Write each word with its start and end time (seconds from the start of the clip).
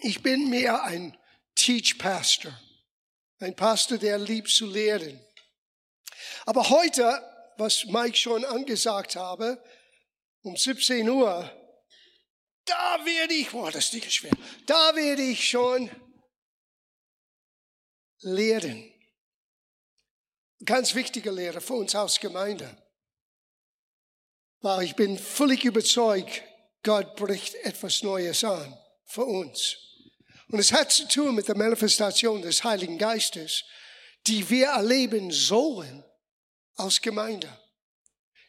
Ich 0.00 0.22
bin 0.22 0.48
mehr 0.48 0.84
ein 0.84 1.16
Teach 1.54 1.98
Pastor, 1.98 2.52
ein 3.40 3.56
Pastor, 3.56 3.98
der 3.98 4.18
liebt 4.18 4.48
zu 4.48 4.66
lehren. 4.66 5.20
Aber 6.46 6.70
heute, 6.70 7.20
was 7.56 7.84
Mike 7.86 8.16
schon 8.16 8.44
angesagt 8.44 9.16
habe, 9.16 9.62
um 10.42 10.56
17 10.56 11.08
Uhr, 11.08 11.50
da 12.64 13.04
werde 13.04 13.34
ich, 13.34 13.50
boah, 13.50 13.72
das 13.72 13.90
Ding 13.90 14.02
ist 14.02 14.14
schwer, 14.14 14.36
da 14.66 14.94
werde 14.94 15.22
ich 15.22 15.48
schon 15.48 15.90
lehren. 18.20 18.92
Ganz 20.64 20.94
wichtige 20.94 21.30
Lehre 21.30 21.60
für 21.60 21.74
uns 21.74 21.94
als 21.94 22.20
Gemeinde. 22.20 22.76
Weil 24.60 24.84
ich 24.84 24.96
bin 24.96 25.18
völlig 25.18 25.64
überzeugt, 25.64 26.42
Gott 26.82 27.16
bricht 27.16 27.54
etwas 27.56 28.02
Neues 28.02 28.44
an 28.44 28.76
für 29.06 29.24
uns. 29.24 29.87
Und 30.50 30.58
es 30.58 30.72
hat 30.72 30.90
zu 30.90 31.06
tun 31.06 31.34
mit 31.34 31.48
der 31.48 31.56
Manifestation 31.56 32.40
des 32.42 32.64
Heiligen 32.64 32.98
Geistes, 32.98 33.64
die 34.26 34.48
wir 34.48 34.68
erleben 34.68 35.30
sollen 35.30 36.04
als 36.76 37.00
Gemeinde, 37.02 37.48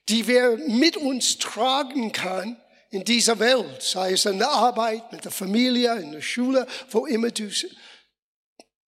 die 0.08 0.26
wir 0.28 0.58
mit 0.58 0.98
uns 0.98 1.38
tragen 1.38 2.12
kann 2.12 2.62
in 2.90 3.04
dieser 3.04 3.38
Welt, 3.40 3.82
sei 3.82 4.14
es 4.14 4.26
in 4.26 4.40
der 4.40 4.50
Arbeit, 4.50 5.12
mit 5.12 5.26
der 5.26 5.32
Familie, 5.32 5.96
in 6.00 6.12
der 6.12 6.22
Schule, 6.22 6.66
wo 6.90 7.06
immer 7.06 7.32
du, 7.32 7.52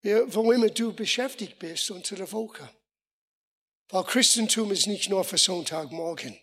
wo 0.03 0.53
immer 0.53 0.69
du 0.69 0.93
beschäftigt 0.93 1.59
bist 1.59 1.91
unter 1.91 2.17
der 2.17 2.31
Woche. 2.33 2.71
Weil 3.89 4.05
Christentum 4.05 4.71
ist 4.71 4.87
nicht 4.87 5.11
nur 5.11 5.25
für 5.25 5.37
Sonntagmorgen. 5.37 6.39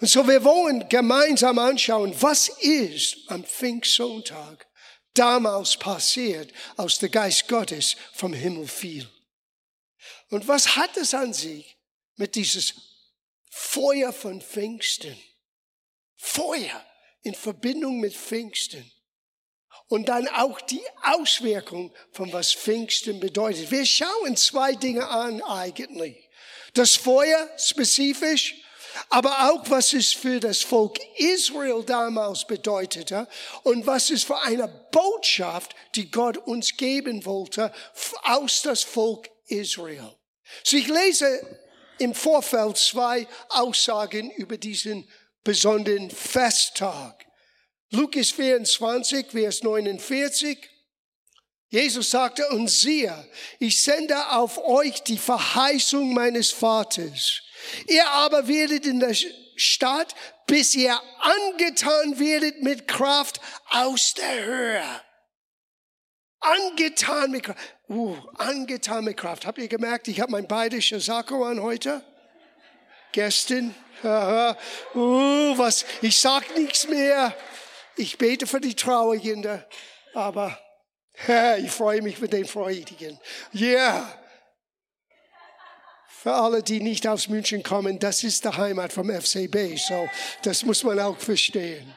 Und 0.00 0.08
so 0.08 0.26
wir 0.26 0.42
wollen 0.44 0.88
gemeinsam 0.88 1.58
anschauen, 1.58 2.14
was 2.20 2.48
ist 2.48 3.18
am 3.28 3.44
Pfingstsonntag 3.44 4.66
damals 5.14 5.76
passiert, 5.76 6.52
als 6.76 6.98
der 6.98 7.08
Geist 7.08 7.48
Gottes 7.48 7.96
vom 8.12 8.32
Himmel 8.32 8.66
fiel. 8.66 9.08
Und 10.30 10.48
was 10.48 10.76
hat 10.76 10.96
es 10.96 11.14
an 11.14 11.32
sich 11.32 11.76
mit 12.16 12.34
dieses 12.34 12.74
Feuer 13.50 14.12
von 14.12 14.40
Pfingsten? 14.40 15.16
Feuer 16.16 16.84
in 17.22 17.34
Verbindung 17.34 18.00
mit 18.00 18.14
Pfingsten. 18.14 18.90
Und 19.88 20.08
dann 20.08 20.26
auch 20.28 20.60
die 20.60 20.82
Auswirkung 21.02 21.94
von 22.12 22.32
was 22.32 22.54
Pfingsten 22.54 23.20
bedeutet. 23.20 23.70
Wir 23.70 23.84
schauen 23.84 24.36
zwei 24.36 24.74
Dinge 24.74 25.06
an 25.08 25.42
eigentlich. 25.42 26.30
Das 26.74 26.96
Feuer 26.96 27.50
spezifisch 27.58 28.61
aber 29.08 29.50
auch 29.50 29.68
was 29.70 29.92
es 29.92 30.12
für 30.12 30.40
das 30.40 30.60
Volk 30.60 30.98
Israel 31.16 31.82
damals 31.84 32.46
bedeutete 32.46 33.26
und 33.62 33.86
was 33.86 34.10
es 34.10 34.24
für 34.24 34.40
eine 34.40 34.68
Botschaft, 34.90 35.74
die 35.94 36.10
Gott 36.10 36.36
uns 36.36 36.76
geben 36.76 37.24
wollte, 37.24 37.72
aus 38.24 38.62
das 38.62 38.82
Volk 38.82 39.30
Israel. 39.46 40.16
So 40.64 40.76
ich 40.76 40.88
lese 40.88 41.58
im 41.98 42.14
Vorfeld 42.14 42.76
zwei 42.76 43.26
Aussagen 43.48 44.30
über 44.32 44.56
diesen 44.56 45.08
besonderen 45.44 46.10
Festtag. 46.10 47.26
Lukas 47.90 48.30
24, 48.30 49.26
Vers 49.30 49.62
49. 49.62 50.58
Jesus 51.68 52.10
sagte, 52.10 52.46
und 52.50 52.68
siehe, 52.68 53.26
ich 53.58 53.82
sende 53.82 54.30
auf 54.30 54.58
euch 54.58 55.02
die 55.02 55.16
Verheißung 55.16 56.12
meines 56.12 56.50
Vaters 56.50 57.40
Ihr 57.86 58.08
aber 58.08 58.48
werdet 58.48 58.86
in 58.86 59.00
der 59.00 59.14
Stadt, 59.56 60.14
bis 60.46 60.74
ihr 60.74 60.98
angetan 61.20 62.18
werdet 62.18 62.62
mit 62.62 62.88
Kraft 62.88 63.40
aus 63.70 64.14
der 64.14 64.44
Höhe. 64.44 65.00
Angetan 66.40 67.30
mit 67.30 67.44
Kraft. 67.44 67.58
Uh, 67.88 68.16
angetan 68.36 69.04
mit 69.04 69.16
Kraft. 69.16 69.46
Habt 69.46 69.58
ihr 69.58 69.68
gemerkt, 69.68 70.08
ich 70.08 70.20
habe 70.20 70.32
mein 70.32 70.48
bayerischer 70.48 70.98
Sakko 70.98 71.44
an 71.44 71.60
heute? 71.60 72.02
Gestern? 73.12 73.74
uh, 74.02 74.54
was? 75.56 75.84
Ich 76.00 76.18
sag 76.18 76.56
nichts 76.56 76.88
mehr. 76.88 77.36
Ich 77.96 78.18
bete 78.18 78.46
für 78.46 78.60
die 78.60 78.74
Trauerkinder, 78.74 79.68
aber 80.14 80.58
ich 81.58 81.70
freue 81.70 82.02
mich 82.02 82.16
für 82.16 82.28
den 82.28 82.46
Freudigen. 82.46 83.20
Yeah. 83.54 84.21
Für 86.22 86.34
alle, 86.34 86.62
die 86.62 86.78
nicht 86.78 87.04
aus 87.08 87.26
München 87.26 87.64
kommen, 87.64 87.98
das 87.98 88.22
ist 88.22 88.44
die 88.44 88.48
Heimat 88.50 88.92
vom 88.92 89.10
FCB. 89.10 89.76
So, 89.76 90.08
das 90.44 90.62
muss 90.62 90.84
man 90.84 91.00
auch 91.00 91.18
verstehen. 91.18 91.92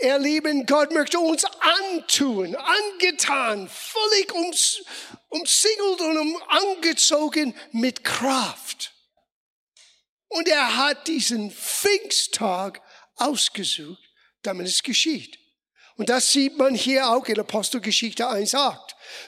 Ihr 0.00 0.18
Lieben, 0.18 0.64
Gott 0.64 0.92
möchte 0.92 1.18
uns 1.20 1.44
antun, 1.44 2.56
angetan, 2.56 3.68
völlig 3.68 4.34
ums, 4.34 4.82
umsingelt 5.28 6.00
und 6.00 6.16
um, 6.16 6.42
angezogen 6.48 7.54
mit 7.72 8.02
Kraft. 8.02 8.94
Und 10.28 10.48
er 10.48 10.78
hat 10.78 11.08
diesen 11.08 11.50
Pfingsttag 11.50 12.80
ausgesucht, 13.16 14.08
damit 14.40 14.68
es 14.68 14.82
geschieht. 14.82 15.38
Und 15.96 16.08
das 16.08 16.32
sieht 16.32 16.56
man 16.56 16.74
hier 16.74 17.08
auch 17.08 17.26
in 17.26 17.38
Apostelgeschichte 17.38 18.26
1,8. 18.26 18.76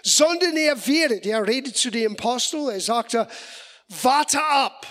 Sondern 0.03 0.57
er 0.57 0.87
werdet, 0.87 1.27
er 1.27 1.47
redet 1.47 1.77
zu 1.77 1.91
dem 1.91 2.13
Apostel, 2.13 2.71
er 2.71 2.81
sagte, 2.81 3.29
warte 3.89 4.43
ab, 4.43 4.87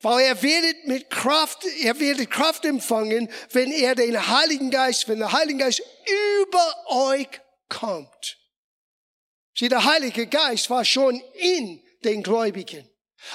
weil 0.00 0.26
er 0.26 0.42
werdet 0.42 0.86
mit 0.86 1.08
Kraft, 1.08 1.64
er 1.82 1.98
werdet 1.98 2.30
Kraft 2.30 2.64
empfangen, 2.64 3.30
wenn 3.52 3.70
er 3.70 3.94
den 3.94 4.28
Heiligen 4.28 4.70
Geist, 4.70 5.08
wenn 5.08 5.18
der 5.18 5.32
Heilige 5.32 5.60
Geist 5.60 5.82
über 6.42 6.74
euch 6.88 7.28
kommt. 7.68 8.38
Sieh, 9.56 9.68
der 9.68 9.84
Heilige 9.84 10.26
Geist 10.26 10.68
war 10.68 10.84
schon 10.84 11.22
in 11.34 11.82
den 12.02 12.22
Gläubigen. 12.22 12.88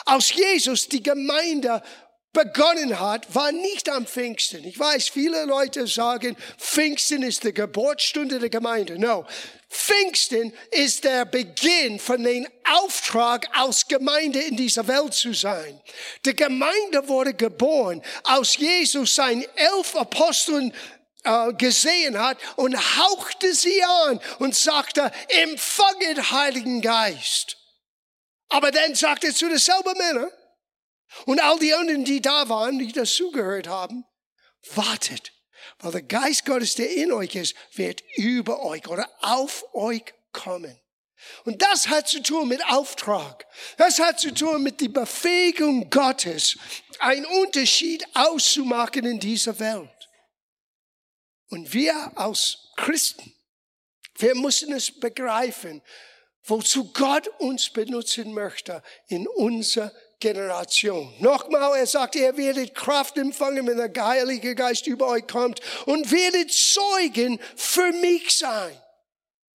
Als 0.06 0.34
Jesus 0.34 0.88
die 0.88 1.02
Gemeinde 1.02 1.82
begonnen 2.34 3.00
hat, 3.00 3.34
war 3.34 3.52
nicht 3.52 3.90
am 3.90 4.06
Pfingsten. 4.06 4.64
Ich 4.64 4.78
weiß, 4.78 5.10
viele 5.10 5.46
Leute 5.46 5.88
sagen, 5.88 6.38
Pfingsten 6.58 7.24
ist 7.24 7.44
die 7.44 7.54
Geburtsstunde 7.54 8.40
der 8.40 8.50
Gemeinde. 8.50 9.00
No. 9.00 9.26
Pfingsten 9.70 10.54
ist 10.72 11.04
der 11.04 11.26
Beginn 11.26 12.00
von 12.00 12.24
dem 12.24 12.48
Auftrag, 12.84 13.48
als 13.58 13.88
Gemeinde 13.88 14.42
in 14.42 14.58
dieser 14.58 14.88
Welt 14.88 15.14
zu 15.14 15.34
sein. 15.34 15.80
Die 16.26 16.36
Gemeinde 16.36 17.08
wurde 17.08 17.34
geboren, 17.34 18.04
als 18.24 18.58
Jesus 18.58 19.16
seinen 19.16 19.46
elf 19.56 19.96
Aposteln 19.96 20.74
äh, 21.24 21.54
gesehen 21.54 22.20
hat 22.20 22.38
und 22.56 22.76
hauchte 22.98 23.54
sie 23.54 23.84
an 23.84 24.20
und 24.40 24.56
sagte, 24.56 25.12
empfanget 25.28 26.32
Heiligen 26.32 26.82
Geist. 26.82 27.58
Aber 28.50 28.72
dann 28.72 28.96
sagte 28.96 29.28
er 29.28 29.36
zu 29.36 29.48
derselben 29.48 29.98
Männer, 29.98 30.32
und 31.26 31.42
all 31.42 31.60
die 31.60 31.74
anderen, 31.74 32.06
die 32.06 32.22
da 32.22 32.50
waren, 32.50 32.80
die 32.80 32.92
dazugehört 32.92 33.68
haben, 33.68 34.06
wartet, 34.76 35.34
weil 35.80 35.92
der 35.92 36.02
Geist 36.04 36.46
Gottes, 36.46 36.76
der 36.76 36.92
in 36.92 37.12
euch 37.12 37.36
ist, 37.36 37.56
wird 37.74 38.04
über 38.16 38.64
euch 38.64 38.88
oder 38.88 39.10
auf 39.22 39.66
euch 39.74 40.04
kommen. 40.32 40.80
Und 41.44 41.62
das 41.62 41.90
hat 41.90 42.08
zu 42.08 42.22
tun 42.22 42.48
mit 42.48 42.66
Auftrag. 42.66 43.46
Das 43.78 44.00
hat 44.00 44.20
zu 44.20 44.34
tun 44.34 44.64
mit 44.64 44.80
der 44.80 44.90
Befähigung 44.90 45.90
Gottes, 45.90 46.58
einen 47.00 47.26
Unterschied 47.26 48.06
auszumachen 48.14 49.06
in 49.06 49.20
dieser 49.20 49.60
Welt. 49.60 50.10
Und 51.50 51.74
wir 51.74 52.18
als 52.18 52.70
Christen, 52.78 53.34
wir 54.16 54.36
müssen 54.36 54.72
es 54.74 54.92
begreifen, 54.98 55.82
wozu 56.44 56.92
Gott 56.94 57.28
uns 57.40 57.70
benutzen 57.70 58.34
möchte 58.34 58.82
in 59.08 59.28
unserer 59.28 59.92
Generation. 60.20 61.14
Nochmal, 61.20 61.78
er 61.78 61.88
sagt, 61.88 62.16
ihr 62.16 62.36
werdet 62.36 62.76
Kraft 62.76 63.18
empfangen, 63.18 63.66
wenn 63.68 63.78
der 63.78 64.06
Heilige 64.06 64.54
Geist 64.56 64.88
über 64.88 65.08
euch 65.08 65.28
kommt 65.28 65.62
und 65.86 66.12
werdet 66.12 66.52
Zeugen 66.52 67.40
für 67.56 67.92
mich 67.94 68.38
sein. 68.38 68.76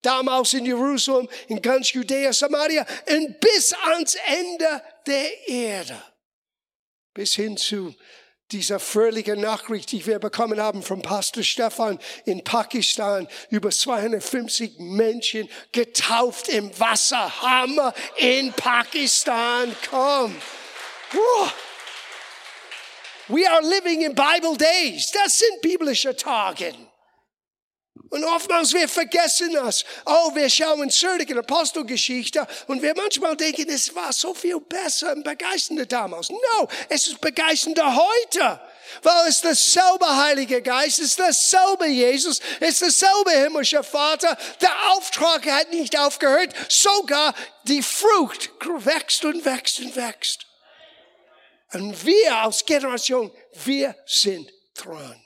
Damals 0.01 0.53
in 0.53 0.65
Jerusalem, 0.65 1.27
in 1.47 1.61
ganz 1.61 1.91
Judäa, 1.91 2.31
Samaria 2.31 2.85
und 3.09 3.39
bis 3.39 3.73
ans 3.73 4.15
Ende 4.27 4.81
der 5.07 5.47
Erde. 5.47 6.01
Bis 7.13 7.33
hin 7.33 7.57
zu 7.57 7.95
dieser 8.51 8.79
fröhlichen 8.79 9.41
Nachricht, 9.41 9.91
die 9.91 10.05
wir 10.05 10.19
bekommen 10.19 10.59
haben 10.59 10.83
von 10.83 11.01
Pastor 11.01 11.43
Stefan 11.43 11.99
in 12.25 12.43
Pakistan, 12.43 13.27
über 13.49 13.71
250 13.71 14.79
Menschen 14.79 15.49
getauft 15.71 16.49
im 16.49 16.77
Wasserhammer 16.79 17.93
in 18.17 18.53
Pakistan. 18.53 19.75
Komm. 19.89 20.35
We 23.27 23.49
are 23.49 23.61
living 23.61 24.03
in 24.03 24.13
Bible 24.13 24.55
days. 24.55 25.11
Das 25.11 25.39
sind 25.39 25.61
biblische 25.61 26.15
Tage. 26.15 26.73
Und 28.09 28.23
oftmals 28.23 28.73
wir 28.73 28.87
vergessen 28.87 29.53
das. 29.53 29.83
Oh, 30.05 30.33
wir 30.35 30.49
schauen 30.49 30.89
zurück 30.89 31.29
in 31.29 31.39
Apostelgeschichte 31.39 32.45
und 32.67 32.81
wir 32.81 32.93
manchmal 32.95 33.35
denken, 33.35 33.67
es 33.69 33.93
war 33.95 34.13
so 34.13 34.33
viel 34.33 34.59
besser 34.59 35.11
und 35.13 35.23
begeisternder 35.23 35.85
damals. 35.85 36.29
No, 36.29 36.67
es 36.89 37.07
ist 37.07 37.19
begeisternder 37.19 37.95
heute. 37.95 38.61
Weil 39.01 39.27
es 39.27 39.41
dasselbe 39.41 40.05
Heilige 40.05 40.61
Geist, 40.61 40.99
es 40.99 41.07
ist 41.07 41.19
dasselbe 41.19 41.87
Jesus, 41.87 42.39
es 42.59 42.81
ist 42.81 43.03
dasselbe 43.03 43.31
himmlische 43.31 43.83
Vater. 43.83 44.37
Der 44.61 44.91
Auftrag 44.91 45.45
hat 45.47 45.71
nicht 45.71 45.97
aufgehört, 45.97 46.53
sogar 46.69 47.33
die 47.63 47.81
Frucht 47.81 48.51
wächst 48.85 49.25
und 49.25 49.43
wächst 49.43 49.79
und 49.79 49.95
wächst. 49.95 50.45
Und 51.73 52.05
wir 52.05 52.37
als 52.37 52.63
Generation, 52.65 53.31
wir 53.63 53.95
sind 54.05 54.51
dran. 54.75 55.24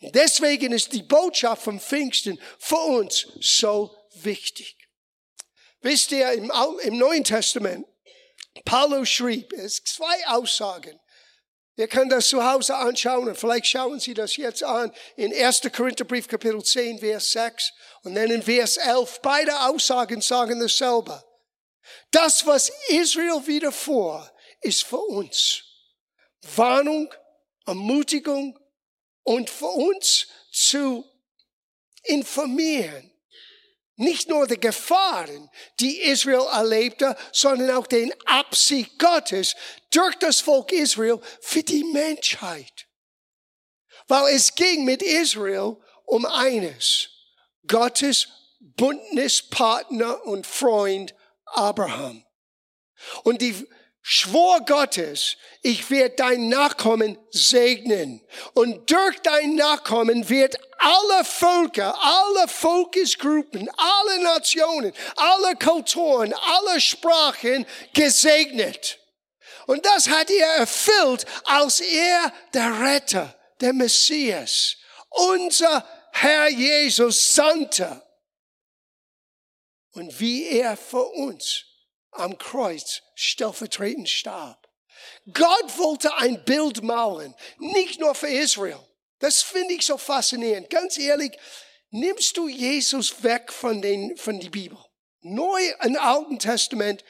Deswegen 0.00 0.72
ist 0.72 0.92
die 0.92 1.02
Botschaft 1.02 1.62
vom 1.62 1.80
Pfingsten 1.80 2.38
für 2.58 2.76
uns 2.76 3.26
so 3.40 3.96
wichtig. 4.22 4.76
Wisst 5.80 6.12
ihr, 6.12 6.32
im, 6.32 6.50
im 6.82 6.98
Neuen 6.98 7.24
Testament, 7.24 7.86
Paulus 8.64 9.08
schrieb, 9.08 9.52
es 9.52 9.82
zwei 9.84 10.26
Aussagen. 10.28 10.98
Ihr 11.76 11.88
könnt 11.88 12.10
das 12.10 12.28
zu 12.28 12.42
Hause 12.42 12.74
anschauen 12.74 13.28
und 13.28 13.36
vielleicht 13.36 13.66
schauen 13.66 14.00
Sie 14.00 14.14
das 14.14 14.36
jetzt 14.36 14.64
an 14.64 14.92
in 15.16 15.32
1. 15.34 15.60
Korintherbrief 15.74 16.26
Kapitel 16.26 16.62
10, 16.62 17.00
Vers 17.00 17.32
6 17.32 17.72
und 18.02 18.14
dann 18.14 18.30
in 18.30 18.42
Vers 18.42 18.78
11. 18.78 19.20
Beide 19.20 19.60
Aussagen 19.66 20.22
sagen 20.22 20.58
dasselbe. 20.58 21.22
Das, 22.10 22.46
was 22.46 22.72
Israel 22.88 23.46
widerfuhr, 23.46 24.28
ist 24.62 24.84
für 24.84 24.96
uns 24.96 25.62
Warnung, 26.54 27.12
Ermutigung 27.66 28.58
und 29.26 29.50
für 29.50 29.66
uns 29.66 30.28
zu 30.52 31.04
informieren. 32.04 33.10
Nicht 33.96 34.28
nur 34.28 34.46
die 34.46 34.60
Gefahren, 34.60 35.50
die 35.80 36.00
Israel 36.02 36.46
erlebte, 36.52 37.16
sondern 37.32 37.70
auch 37.72 37.86
den 37.86 38.14
Absicht 38.26 38.98
Gottes 38.98 39.56
durch 39.90 40.14
das 40.16 40.40
Volk 40.40 40.70
Israel 40.72 41.20
für 41.40 41.62
die 41.62 41.82
Menschheit. 41.84 42.86
Weil 44.06 44.34
es 44.34 44.54
ging 44.54 44.84
mit 44.84 45.02
Israel 45.02 45.76
um 46.04 46.24
eines. 46.24 47.08
Gottes 47.66 48.28
Bündnispartner 48.60 50.24
und 50.24 50.46
Freund 50.46 51.14
Abraham. 51.46 52.24
Und 53.24 53.42
die 53.42 53.66
Schwor 54.08 54.60
Gottes, 54.60 55.36
ich 55.62 55.90
werde 55.90 56.14
dein 56.14 56.48
Nachkommen 56.48 57.18
segnen. 57.32 58.24
Und 58.54 58.88
durch 58.88 59.18
dein 59.22 59.56
Nachkommen 59.56 60.28
wird 60.28 60.56
alle 60.78 61.24
Völker, 61.24 61.92
alle 62.00 62.46
Volkesgruppen, 62.46 63.68
alle 63.76 64.22
Nationen, 64.22 64.92
alle 65.16 65.56
Kulturen, 65.56 66.32
alle 66.34 66.80
Sprachen 66.80 67.66
gesegnet. 67.94 69.00
Und 69.66 69.84
das 69.84 70.08
hat 70.08 70.30
er 70.30 70.54
erfüllt, 70.58 71.26
als 71.42 71.80
er 71.80 72.32
der 72.54 72.80
Retter, 72.80 73.34
der 73.60 73.72
Messias, 73.72 74.76
unser 75.10 75.84
Herr 76.12 76.48
Jesus 76.48 77.34
sandte. 77.34 78.00
Und 79.94 80.20
wie 80.20 80.46
er 80.46 80.76
für 80.76 81.06
uns 81.06 81.64
am 82.12 82.38
Kreuz 82.38 83.02
stellvertretend 83.16 84.08
starb. 84.08 84.68
Gott 85.32 85.78
wollte 85.78 86.14
ein 86.16 86.44
Bild 86.44 86.84
malen, 86.84 87.34
nicht 87.58 87.98
nur 87.98 88.14
für 88.14 88.28
Israel. 88.28 88.78
Das 89.18 89.42
finde 89.42 89.74
ich 89.74 89.84
so 89.84 89.98
faszinierend. 89.98 90.70
Ganz 90.70 90.98
ehrlich, 90.98 91.36
nimmst 91.90 92.36
du 92.36 92.48
Jesus 92.48 93.22
weg 93.22 93.52
von, 93.52 93.82
den, 93.82 94.16
von 94.16 94.38
der 94.38 94.50
Bibel. 94.50 94.78
Neu 95.22 95.60
im 95.82 95.96
Alten 95.96 96.38
Testament, 96.38 97.02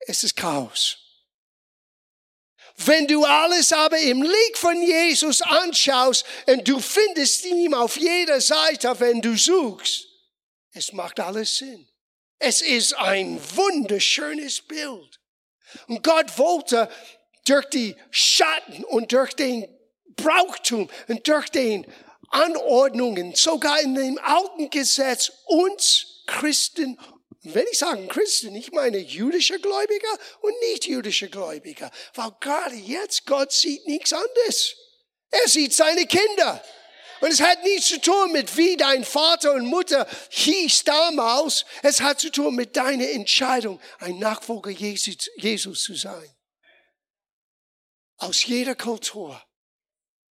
es 0.00 0.22
ist 0.22 0.36
Chaos. 0.36 0.98
Wenn 2.76 3.06
du 3.06 3.24
alles 3.24 3.72
aber 3.72 3.98
im 3.98 4.22
Licht 4.22 4.58
von 4.58 4.80
Jesus 4.82 5.42
anschaust 5.42 6.24
und 6.46 6.66
du 6.68 6.80
findest 6.80 7.44
ihn 7.44 7.72
auf 7.72 7.96
jeder 7.96 8.40
Seite, 8.40 8.98
wenn 9.00 9.20
du 9.20 9.36
suchst, 9.36 10.06
es 10.72 10.92
macht 10.92 11.20
alles 11.20 11.56
Sinn. 11.56 11.88
Es 12.38 12.60
ist 12.60 12.94
ein 12.94 13.40
wunderschönes 13.56 14.60
Bild. 14.60 15.20
Und 15.88 16.02
Gott 16.02 16.38
wollte 16.38 16.88
durch 17.46 17.66
die 17.66 17.96
Schatten 18.10 18.84
und 18.84 19.12
durch 19.12 19.34
den 19.34 19.68
Brauchtum 20.16 20.88
und 21.08 21.26
durch 21.28 21.48
den 21.48 21.86
Anordnungen, 22.30 23.34
sogar 23.34 23.80
in 23.80 23.94
dem 23.94 24.18
alten 24.18 24.70
Gesetz, 24.70 25.32
uns 25.46 26.22
Christen, 26.26 26.98
wenn 27.42 27.66
ich 27.70 27.78
sage 27.78 28.06
Christen, 28.08 28.54
ich 28.54 28.72
meine 28.72 28.98
jüdische 28.98 29.60
Gläubiger 29.60 30.18
und 30.40 30.54
nicht 30.70 30.86
jüdische 30.86 31.28
Gläubiger, 31.28 31.90
weil 32.14 32.32
gerade 32.40 32.74
jetzt 32.74 33.26
Gott 33.26 33.52
sieht 33.52 33.86
nichts 33.86 34.12
anderes. 34.12 34.74
Er 35.30 35.48
sieht 35.48 35.74
seine 35.74 36.06
Kinder. 36.06 36.62
Und 37.20 37.30
es 37.30 37.40
hat 37.40 37.62
nichts 37.62 37.88
zu 37.88 38.00
tun 38.00 38.32
mit 38.32 38.56
wie 38.56 38.76
dein 38.76 39.04
Vater 39.04 39.52
und 39.54 39.66
Mutter 39.66 40.06
hieß 40.30 40.84
damals. 40.84 41.64
Es 41.82 42.00
hat 42.00 42.20
zu 42.20 42.30
tun 42.30 42.54
mit 42.54 42.76
deiner 42.76 43.08
Entscheidung, 43.10 43.80
ein 43.98 44.18
Nachfolger 44.18 44.70
Jesus, 44.70 45.30
Jesus 45.36 45.82
zu 45.82 45.94
sein. 45.94 46.34
Aus 48.16 48.44
jeder 48.44 48.74
Kultur. 48.74 49.42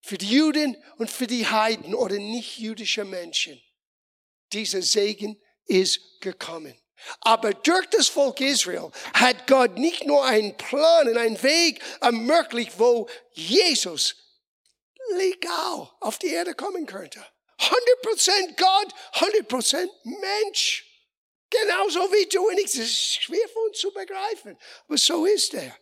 Für 0.02 0.18
die 0.18 0.30
Juden 0.30 0.76
und 0.98 1.10
für 1.10 1.28
die 1.28 1.48
Heiden 1.48 1.96
oder 1.96 2.18
nicht 2.18 2.58
jüdische 2.58 3.06
Menschen. 3.06 3.62
Dieser 4.52 4.82
Segen 4.82 5.42
ist 5.66 6.20
gekommen. 6.20 6.78
Aber 7.22 7.54
durch 7.54 7.86
das 7.88 8.08
Volk 8.08 8.40
Israel 8.42 8.92
hat 9.14 9.48
Gott 9.48 9.78
nicht 9.78 10.06
nur 10.06 10.26
einen 10.26 10.56
Plan 10.58 11.08
und 11.08 11.18
einen 11.18 11.42
Weg 11.42 11.82
ermöglicht, 12.02 12.74
wo 12.78 13.10
Jesus 13.32 14.16
legal 15.12 15.90
auf 16.00 16.18
die 16.18 16.28
Erde 16.28 16.54
kommen 16.56 16.86
könnte. 16.86 17.26
100% 17.60 18.58
Gott, 18.58 18.94
100% 19.14 19.90
Mensch. 20.04 20.86
Genauso 21.50 22.12
wie 22.12 22.26
du 22.28 22.48
und 22.48 22.58
ich. 22.58 22.66
Das 22.66 22.76
ist 22.76 23.24
schwer 23.24 23.48
für 23.50 23.60
uns 23.60 23.80
zu 23.80 23.92
begreifen. 23.92 24.58
Aber 24.88 24.98
so 24.98 25.26
ist 25.26 25.54
er. 25.54 25.78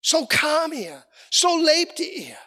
So 0.00 0.26
kam 0.26 0.72
er. 0.72 1.06
So 1.30 1.56
lebte 1.58 2.04
er. 2.04 2.38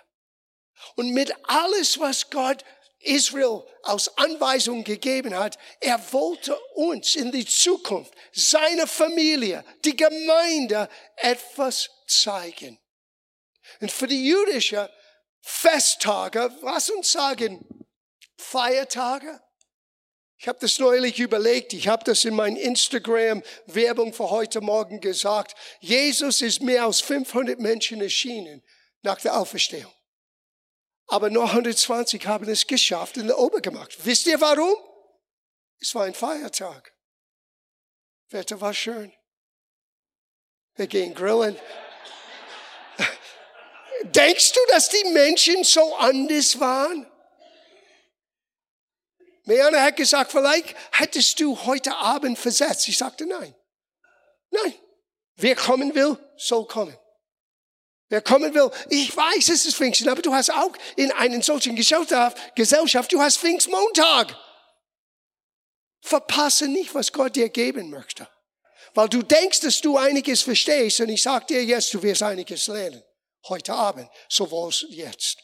Und 0.96 1.12
mit 1.14 1.34
alles, 1.44 2.00
was 2.00 2.30
Gott 2.30 2.64
Israel 3.00 3.64
aus 3.84 4.16
Anweisung 4.18 4.84
gegeben 4.84 5.36
hat, 5.36 5.58
er 5.80 6.00
wollte 6.14 6.58
uns 6.76 7.16
in 7.16 7.32
die 7.32 7.46
Zukunft, 7.46 8.14
seine 8.32 8.88
Familie, 8.88 9.66
die 9.84 9.96
Gemeinde 9.96 10.88
etwas 11.18 11.90
zeigen. 12.08 12.80
Und 13.80 13.92
für 13.92 14.08
die 14.08 14.28
jüdische 14.28 14.90
Festtage, 15.42 16.52
was 16.62 16.90
uns 16.90 17.12
sagen, 17.12 17.86
Feiertage. 18.38 19.42
Ich 20.38 20.48
habe 20.48 20.58
das 20.60 20.80
neulich 20.80 21.20
überlegt, 21.20 21.74
ich 21.74 21.88
habe 21.88 22.04
das 22.04 22.26
in 22.26 22.34
meiner 22.34 22.60
Instagram-Werbung 22.60 24.14
für 24.14 24.32
heute 24.32 24.60
Morgen 24.62 25.00
gesagt. 25.00 25.56
Jesus 25.80 26.42
ist 26.42 26.62
mehr 26.62 26.86
als 26.86 27.00
500 27.02 27.60
Menschen 27.60 28.02
erschienen 28.02 28.64
nach 29.04 29.22
der 29.22 29.38
Auferstehung. 29.38 29.94
Aber 31.08 31.30
nur 31.30 31.44
120 31.44 32.26
haben 32.26 32.50
es 32.50 32.66
geschafft 32.66 33.18
in 33.18 33.28
der 33.28 33.38
Ober 33.38 33.62
gemacht. 33.62 33.98
Wisst 34.04 34.26
ihr 34.28 34.42
warum? 34.42 34.76
Es 35.80 35.94
war 35.94 36.06
ein 36.06 36.14
Feiertag. 36.14 36.92
Wetter 38.30 38.62
war 38.62 38.74
schön. 38.74 39.12
Wir 40.76 40.88
gehen 40.88 41.14
grillen. 41.14 41.60
Denkst 44.04 44.54
du, 44.54 44.60
dass 44.70 44.90
die 44.90 45.04
Menschen 45.12 45.64
so 45.64 45.96
anders 45.96 46.60
waren? 46.60 47.06
Meana 49.46 49.82
hat 49.82 49.98
gesagt, 49.98 50.32
vielleicht 50.32 50.76
hättest 50.92 51.40
du 51.40 51.58
heute 51.66 51.96
Abend 51.96 52.38
versetzt. 52.38 52.88
Ich 52.88 52.98
sagte 52.98 53.26
nein. 53.26 53.56
Nein. 54.50 54.74
Wer 55.36 55.56
kommen 55.56 55.96
will, 55.96 56.18
soll 56.38 56.66
kommen. 56.68 56.98
Wer 58.10 58.22
kommen 58.22 58.54
will, 58.54 58.70
ich 58.90 59.16
weiß, 59.16 59.50
es 59.50 59.66
ist 59.66 59.78
Pfingsten, 59.78 60.10
aber 60.10 60.22
du 60.22 60.34
hast 60.34 60.52
auch 60.52 60.74
in 60.98 61.12
einer 61.14 61.42
solchen 61.42 61.76
Gesellschaft, 61.76 63.12
du 63.12 63.22
hast 63.22 63.38
Pfingstmontag. 63.38 64.38
Verpasse 66.02 66.68
nicht, 66.68 66.94
was 66.94 67.14
Gott 67.14 67.36
dir 67.36 67.48
geben 67.48 67.90
möchte. 67.90 68.28
Weil 68.94 69.08
du 69.08 69.22
denkst, 69.22 69.62
dass 69.62 69.80
du 69.80 69.98
einiges 69.98 70.42
verstehst 70.42 71.00
und 71.00 71.10
ich 71.10 71.22
sag 71.22 71.48
dir 71.48 71.64
jetzt, 71.64 71.94
du 71.94 72.04
wirst 72.04 72.22
einiges 72.22 72.68
lernen 72.68 73.02
heute 73.50 73.74
Abend, 73.74 74.10
sowohl 74.30 74.72
jetzt. 74.90 75.38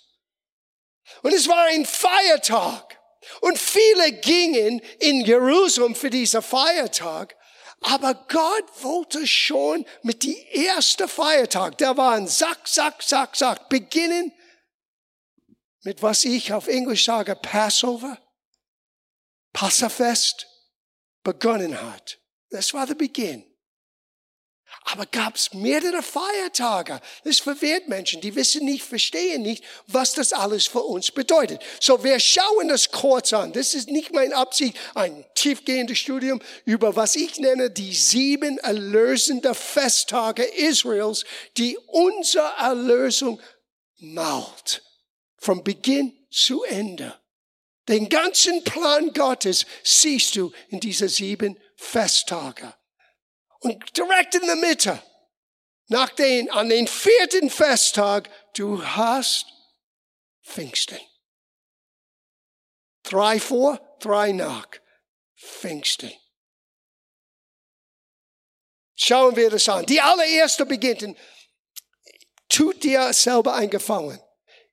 Und 1.22 1.34
es 1.34 1.48
war 1.48 1.64
ein 1.66 1.86
Feiertag. 1.86 3.00
Und 3.42 3.58
viele 3.58 4.12
gingen 4.14 4.80
in 5.00 5.22
Jerusalem 5.22 5.96
für 5.96 6.10
diesen 6.10 6.42
Feiertag. 6.42 7.36
Aber 7.82 8.14
Gott 8.28 8.84
wollte 8.84 9.26
schon 9.28 9.86
mit 10.02 10.24
die 10.24 10.38
erste 10.52 11.08
Feiertag, 11.08 11.78
der 11.78 11.96
war 11.96 12.14
ein 12.14 12.28
Sack, 12.28 12.68
Sack, 12.68 13.04
Sack, 13.04 13.36
Sack, 13.36 13.70
beginnen 13.70 14.34
mit 15.88 16.02
was 16.02 16.26
ich 16.26 16.52
auf 16.52 16.68
Englisch 16.68 17.06
sage, 17.06 17.34
Passover. 17.34 18.22
Passafest 19.54 20.46
begonnen 21.24 21.82
hat. 21.82 22.20
Das 22.50 22.74
war 22.74 22.86
der 22.86 22.96
Beginn. 22.96 23.46
Aber 24.90 25.06
gab 25.06 25.36
es 25.36 25.54
mehrere 25.54 26.02
Feiertage. 26.02 27.02
Das 27.26 27.40
verwehrt 27.40 27.90
Menschen. 27.90 28.22
Die 28.22 28.36
wissen 28.36 28.64
nicht, 28.64 28.86
verstehen 28.86 29.42
nicht, 29.42 29.62
was 29.88 30.14
das 30.14 30.32
alles 30.32 30.66
für 30.66 30.82
uns 30.82 31.12
bedeutet. 31.12 31.62
So, 31.82 32.06
wir 32.06 32.18
schauen 32.22 32.70
das 32.70 32.90
kurz 32.90 33.34
an. 33.34 33.52
Das 33.52 33.74
ist 33.74 33.90
nicht 33.90 34.14
mein 34.14 34.32
Absicht, 34.32 34.78
ein 34.96 35.26
tiefgehendes 35.36 36.00
Studium 36.00 36.42
über 36.64 36.96
was 36.96 37.18
ich 37.18 37.38
nenne 37.38 37.70
die 37.70 37.94
sieben 37.94 38.60
erlösende 38.60 39.54
Festtage 39.54 40.44
Israels, 40.44 41.26
die 41.58 41.78
unsere 41.88 42.50
Erlösung 42.58 43.42
malt. 43.98 44.84
Vom 45.36 45.66
Beginn 45.66 46.14
zu 46.32 46.64
Ende. 46.64 47.14
Den 47.90 48.08
ganzen 48.08 48.64
Plan 48.64 49.12
Gottes 49.12 49.66
siehst 49.84 50.38
du 50.38 50.54
in 50.70 50.80
diese 50.80 51.10
sieben 51.10 51.60
Festtage. 51.76 52.74
Und 53.60 53.98
direkt 53.98 54.36
in 54.36 54.46
der 54.46 54.56
Mitte, 54.56 55.02
nach 55.88 56.10
den, 56.10 56.50
an 56.52 56.70
den 56.70 56.88
vierten 56.88 57.50
Festtag, 57.50 58.30
du 58.56 58.84
hast 58.84 59.46
Pfingsten. 60.44 61.00
Drei 63.04 63.40
vor, 63.40 63.80
drei 64.00 64.32
nach. 64.32 64.68
Pfingsten. 65.36 66.12
Schauen 68.96 69.36
wir 69.36 69.50
das 69.50 69.70
an. 69.70 69.86
Die 69.86 70.02
allererste 70.02 70.66
beginnt 70.66 71.04
in, 71.04 71.18
tut 72.50 72.84
dir 72.84 73.14
selber 73.14 73.54
eingefallen. 73.54 74.20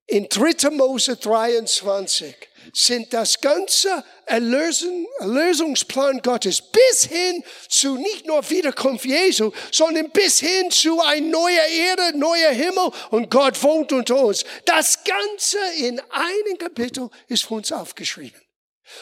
In 0.07 0.29
3. 0.29 0.71
Mose 0.71 1.17
23 1.17 2.35
sind 2.75 3.13
das 3.15 3.41
ganze 3.41 4.05
Erlösung, 4.27 5.07
Erlösungsplan 5.19 6.21
Gottes 6.21 6.61
bis 6.61 7.05
hin 7.05 7.43
zu 7.69 7.97
nicht 7.97 8.27
nur 8.27 8.49
Wiederkunft 8.51 9.07
Jesu, 9.07 9.51
sondern 9.71 10.11
bis 10.11 10.41
hin 10.41 10.71
zu 10.71 11.01
ein 11.01 11.31
neuer 11.31 11.67
Erde, 11.67 12.19
neuer 12.19 12.51
Himmel 12.51 12.91
und 13.11 13.31
Gott 13.31 13.63
wohnt 13.63 13.93
unter 13.93 14.17
uns. 14.17 14.45
Das 14.67 15.05
Ganze 15.05 15.59
in 15.79 16.01
einem 16.11 16.59
Kapitel 16.59 17.09
ist 17.29 17.45
für 17.45 17.55
uns 17.55 17.73
aufgeschrieben. 17.73 18.41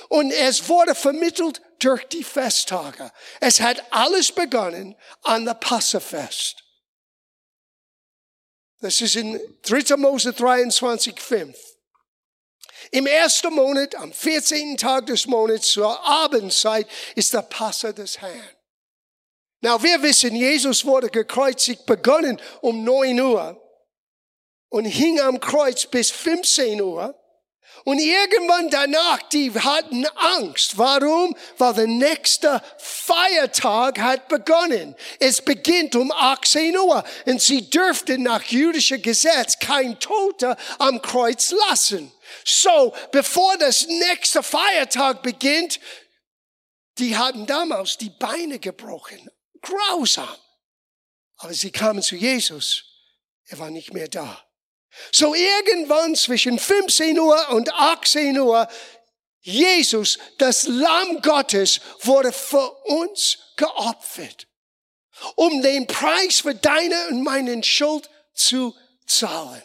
Und 0.09 0.30
es 0.30 0.68
wurde 0.68 0.94
vermittelt 0.94 1.61
durch 1.80 2.04
die 2.04 2.23
Festtage. 2.23 3.11
Es 3.40 3.61
hat 3.61 3.82
alles 3.90 4.30
begonnen 4.30 4.94
an 5.23 5.44
der 5.44 5.54
Passafest. 5.54 6.62
Das 8.82 9.00
ist 9.00 9.14
in 9.14 9.40
3. 9.62 9.96
Mose 9.96 10.32
23, 10.32 11.18
5. 11.18 11.56
Im 12.90 13.06
ersten 13.06 13.54
Monat, 13.54 13.94
am 13.94 14.12
14. 14.12 14.76
Tag 14.76 15.06
des 15.06 15.26
Monats 15.28 15.70
zur 15.70 16.04
Abendzeit, 16.04 16.88
ist 17.14 17.32
der 17.32 17.42
Passa 17.42 17.92
des 17.92 18.20
Herrn. 18.20 18.50
Na, 19.60 19.80
wir 19.80 20.02
wissen, 20.02 20.34
Jesus 20.34 20.84
wurde 20.84 21.08
gekreuzigt, 21.08 21.86
begonnen 21.86 22.40
um 22.60 22.82
9 22.82 23.20
Uhr 23.20 23.62
und 24.68 24.84
hing 24.84 25.20
am 25.20 25.38
Kreuz 25.38 25.86
bis 25.86 26.10
15 26.10 26.82
Uhr. 26.82 27.14
Und 27.84 27.98
irgendwann 27.98 28.70
danach, 28.70 29.22
die 29.30 29.52
hatten 29.52 30.06
Angst. 30.06 30.78
Warum? 30.78 31.36
Weil 31.58 31.74
der 31.74 31.86
nächste 31.86 32.62
Feiertag 32.78 33.98
hat 33.98 34.28
begonnen. 34.28 34.94
Es 35.18 35.42
beginnt 35.42 35.96
um 35.96 36.12
18 36.12 36.76
Uhr. 36.78 37.02
Und 37.26 37.42
sie 37.42 37.68
dürften 37.68 38.22
nach 38.22 38.44
jüdischem 38.44 39.02
Gesetz 39.02 39.58
kein 39.58 39.98
Toter 39.98 40.56
am 40.78 41.02
Kreuz 41.02 41.52
lassen. 41.68 42.12
So, 42.44 42.94
bevor 43.10 43.56
das 43.58 43.86
nächste 43.86 44.42
Feiertag 44.42 45.22
beginnt, 45.22 45.80
die 46.98 47.16
hatten 47.16 47.46
damals 47.46 47.98
die 47.98 48.10
Beine 48.10 48.58
gebrochen. 48.58 49.28
Grausam. 49.60 50.36
Aber 51.38 51.54
sie 51.54 51.72
kamen 51.72 52.02
zu 52.02 52.14
Jesus. 52.14 52.84
Er 53.46 53.58
war 53.58 53.70
nicht 53.70 53.92
mehr 53.92 54.08
da. 54.08 54.44
So 55.11 55.34
irgendwann 55.34 56.14
zwischen 56.16 56.58
15 56.58 57.18
Uhr 57.18 57.49
und 57.50 57.72
18 57.72 58.38
Uhr, 58.38 58.68
Jesus, 59.40 60.18
das 60.38 60.66
Lamm 60.68 61.20
Gottes, 61.22 61.80
wurde 62.00 62.32
für 62.32 62.70
uns 62.84 63.38
geopfert, 63.56 64.46
um 65.34 65.62
den 65.62 65.87
Preis 65.87 66.40
für 66.40 66.54
deine 66.54 67.08
und 67.08 67.22
meinen 67.22 67.62
Schuld 67.62 68.08
zu 68.34 68.75
zahlen. 69.06 69.62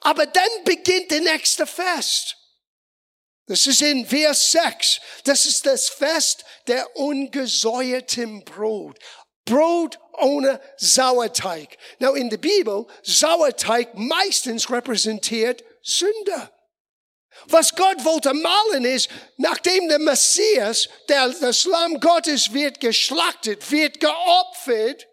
Aber 0.00 0.26
dann 0.26 0.64
beginnt 0.64 1.10
der 1.10 1.20
nächste 1.20 1.66
Fest. 1.66 2.36
Das 3.46 3.66
ist 3.66 3.80
in 3.80 4.06
Vers 4.06 4.50
6. 4.52 5.00
Das 5.24 5.46
ist 5.46 5.64
das 5.64 5.88
Fest 5.88 6.44
der 6.66 6.96
ungesäuerten 6.96 8.44
Brot. 8.44 8.98
Brot 9.48 9.98
ohne 10.18 10.60
Sauerteig. 10.76 11.76
Now 11.98 12.14
in 12.14 12.30
der 12.30 12.38
Bibel, 12.38 12.86
Sauerteig 13.02 13.94
meistens 13.94 14.70
repräsentiert 14.70 15.64
Sünde. 15.82 16.50
Was 17.46 17.74
Gott 17.74 18.04
wollte 18.04 18.34
malen 18.34 18.84
ist, 18.84 19.08
nachdem 19.36 19.88
der 19.88 20.00
Messias, 20.00 20.88
der, 21.08 21.28
das 21.28 21.64
Lamm 21.64 22.00
Gottes 22.00 22.52
wird 22.52 22.80
geschlachtet, 22.80 23.70
wird 23.70 24.00
geopfert, 24.00 25.06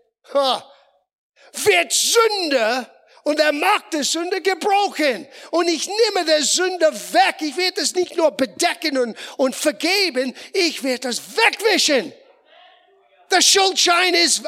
wird 1.54 1.94
Sünde 1.94 2.90
und 3.24 3.40
er 3.40 3.54
macht 3.54 3.94
der 3.94 4.04
Sünde 4.04 4.42
gebrochen. 4.42 5.28
Und 5.52 5.68
ich 5.68 5.88
nehme 5.88 6.26
der 6.26 6.44
Sünde 6.44 6.92
weg. 7.14 7.36
Ich 7.42 7.58
werde 7.58 7.82
es 7.82 7.94
nicht 7.96 8.16
nur 8.16 8.32
bedecken 8.32 8.98
und, 8.98 9.18
und 9.38 9.56
vergeben, 9.56 10.36
ich 10.54 10.84
werde 10.84 11.10
es 11.10 11.22
wegwischen. 11.38 12.12
Der 13.36 13.42
Schuldschein 13.42 14.14
ist 14.14 14.44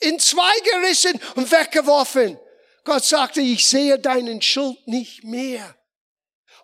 in 0.00 0.18
zwei 0.18 0.58
gerissen 0.72 1.20
und 1.36 1.52
weggeworfen. 1.52 2.36
Gott 2.82 3.04
sagte, 3.04 3.40
ich 3.40 3.64
sehe 3.64 3.96
deinen 3.96 4.42
Schuld 4.42 4.84
nicht 4.88 5.22
mehr. 5.22 5.76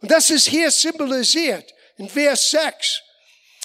Und 0.00 0.10
das 0.10 0.30
ist 0.30 0.48
hier 0.48 0.72
symbolisiert 0.72 1.72
in 1.96 2.08
Vers 2.08 2.50
6. 2.50 3.02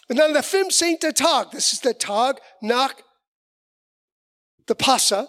Und 0.08 0.18
dann 0.18 0.34
der 0.34 0.44
15. 0.44 1.00
Tag, 1.00 1.50
das 1.50 1.74
ist 1.74 1.84
der 1.84 1.98
Tag 1.98 2.40
nach 2.62 2.94
der 4.70 4.76
Passa. 4.76 5.28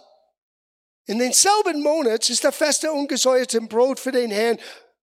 In 1.07 1.19
denselben 1.19 1.81
Monat 1.81 2.29
ist 2.29 2.45
der 2.45 2.53
Fest 2.53 2.83
der 2.83 2.93
ungesäuerten 2.93 3.69
Brot 3.69 3.99
für 3.99 4.13
den 4.13 4.31
Herrn. 4.31 4.61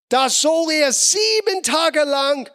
Da 0.09 0.29
soll 0.29 0.71
er 0.73 0.93
sieben 0.93 1.63
Tage 1.63 2.03
lang 2.03 2.47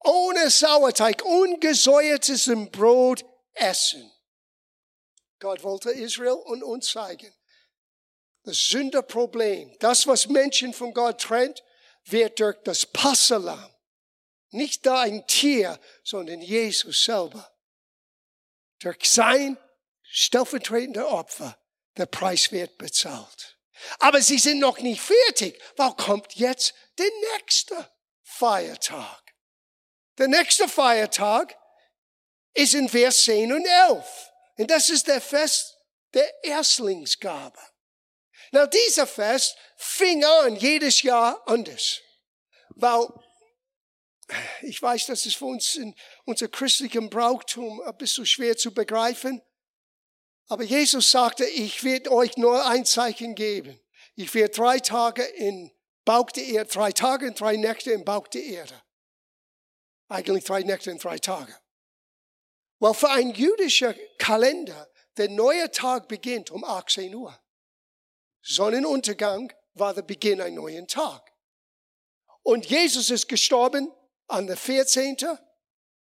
ohne 0.00 0.50
Sauerteig, 0.50 1.24
ungesäuertes 1.24 2.50
Brot 2.70 3.24
essen. 3.54 4.10
Gott 5.38 5.62
wollte 5.62 5.90
Israel 5.90 6.32
und 6.44 6.62
uns 6.62 6.90
zeigen. 6.90 7.32
Das 8.44 8.58
Sünderproblem, 8.66 9.76
das, 9.78 10.06
was 10.06 10.28
Menschen 10.28 10.72
von 10.74 10.92
Gott 10.92 11.20
trennt, 11.20 11.62
wird 12.04 12.40
durch 12.40 12.56
das 12.64 12.86
Passalam, 12.86 13.72
nicht 14.50 14.84
da 14.84 15.00
ein 15.00 15.26
Tier, 15.26 15.78
sondern 16.02 16.40
Jesus 16.40 17.04
selber, 17.04 17.52
durch 18.80 19.10
sein 19.10 19.56
stellvertretender 20.02 21.08
Opfer 21.08 21.56
der 21.96 22.06
Preis 22.06 22.50
wird 22.52 22.78
bezahlt. 22.78 23.58
Aber 23.98 24.20
sie 24.20 24.38
sind 24.38 24.58
noch 24.58 24.78
nicht 24.78 25.00
fertig. 25.00 25.60
Weil 25.76 25.92
kommt 25.94 26.34
jetzt 26.34 26.74
der 26.98 27.10
nächste 27.34 27.90
Feiertag? 28.22 29.34
Der 30.18 30.28
nächste 30.28 30.68
Feiertag 30.68 31.56
ist 32.54 32.74
in 32.74 32.88
Vers 32.88 33.24
10 33.24 33.52
und 33.52 33.64
11. 33.64 34.30
Und 34.58 34.70
das 34.70 34.90
ist 34.90 35.06
der 35.06 35.20
Fest 35.20 35.78
der 36.14 36.44
Erstlingsgabe. 36.44 37.58
Na, 38.52 38.66
dieser 38.66 39.06
Fest 39.06 39.56
fing 39.76 40.24
an 40.24 40.56
jedes 40.56 41.02
Jahr 41.02 41.42
anders. 41.48 42.00
Weil 42.70 43.08
ich 44.62 44.80
weiß, 44.80 45.06
das 45.06 45.26
ist 45.26 45.36
für 45.36 45.46
uns 45.46 45.74
in 45.74 45.94
unser 46.24 46.48
christlichem 46.48 47.10
Brauchtum 47.10 47.80
ein 47.80 47.96
bisschen 47.96 48.26
schwer 48.26 48.56
zu 48.56 48.72
begreifen. 48.72 49.42
Aber 50.48 50.64
Jesus 50.64 51.10
sagte, 51.10 51.44
ich 51.44 51.82
werde 51.84 52.12
euch 52.12 52.36
nur 52.36 52.66
ein 52.66 52.84
Zeichen 52.84 53.34
geben. 53.34 53.80
Ich 54.14 54.34
werde 54.34 54.54
drei 54.54 54.78
Tage 54.80 55.22
in 55.22 55.72
Bauch 56.04 56.30
der 56.30 56.44
Erde, 56.44 56.70
drei 56.70 56.92
Tage 56.92 57.26
und 57.26 57.40
drei 57.40 57.56
Nächte 57.56 57.92
im 57.92 58.04
Bauch 58.04 58.28
der 58.28 58.44
Erde. 58.44 58.82
Eigentlich 60.08 60.44
drei 60.44 60.62
Nächte 60.62 60.90
und 60.90 61.02
drei 61.02 61.18
Tage. 61.18 61.56
Weil 62.82 62.94
für 62.94 63.10
ein 63.10 63.30
jüdischer 63.30 63.94
Kalender, 64.18 64.90
der 65.16 65.28
neue 65.28 65.70
Tag 65.70 66.08
beginnt 66.08 66.50
um 66.50 66.64
18 66.64 67.14
Uhr. 67.14 67.32
Sonnenuntergang 68.42 69.52
war 69.74 69.94
der 69.94 70.02
Beginn 70.02 70.40
ein 70.40 70.54
neuen 70.54 70.88
Tag. 70.88 71.22
Und 72.42 72.66
Jesus 72.66 73.10
ist 73.10 73.28
gestorben 73.28 73.88
an 74.26 74.48
der 74.48 74.56
14. 74.56 75.16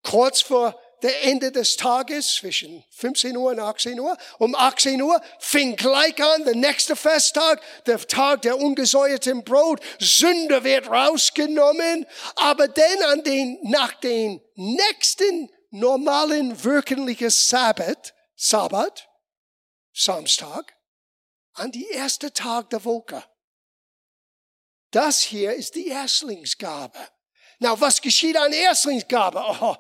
kurz 0.01 0.42
vor 0.42 0.75
der 1.03 1.24
Ende 1.25 1.51
des 1.51 1.77
Tages 1.77 2.34
zwischen 2.34 2.84
15 2.89 3.38
Uhr 3.38 3.51
und 3.51 3.60
18 3.60 4.00
Uhr. 4.00 4.18
Um 4.39 4.56
18 4.56 5.00
Uhr 5.00 5.22
fing 5.38 5.75
gleich 5.75 6.20
an 6.24 6.44
der 6.44 6.56
nächste 6.56 6.96
Festtag, 6.96 7.62
der 7.86 8.00
Tag 8.00 8.42
der 8.42 8.58
ungesäuerten 8.58 9.44
Brot. 9.44 9.80
Sünde 10.00 10.63
wird 10.63 10.89
rausgenommen. 10.89 12.08
Aber 12.38 12.68
dann 12.68 13.03
an 13.12 13.24
den, 13.24 13.60
nach 13.62 13.94
den 13.94 14.42
nächsten 14.56 15.52
normalen 15.74 16.63
wirklichen 16.63 17.32
Sabbat, 17.32 18.13
Sabbat, 18.36 19.10
Samstag, 19.92 20.75
an 21.53 21.72
die 21.72 21.88
erste 21.88 22.32
Tag 22.32 22.70
der 22.70 22.86
Woche. 22.86 23.24
Das 24.92 25.22
hier 25.22 25.53
ist 25.53 25.74
die 25.74 25.88
Erstlingsgabe. 25.88 27.00
Na, 27.58 27.80
was 27.82 28.01
geschieht 28.01 28.38
an 28.38 28.53
Erstlingsgabe? 28.53 29.44
Oh, 29.62 29.75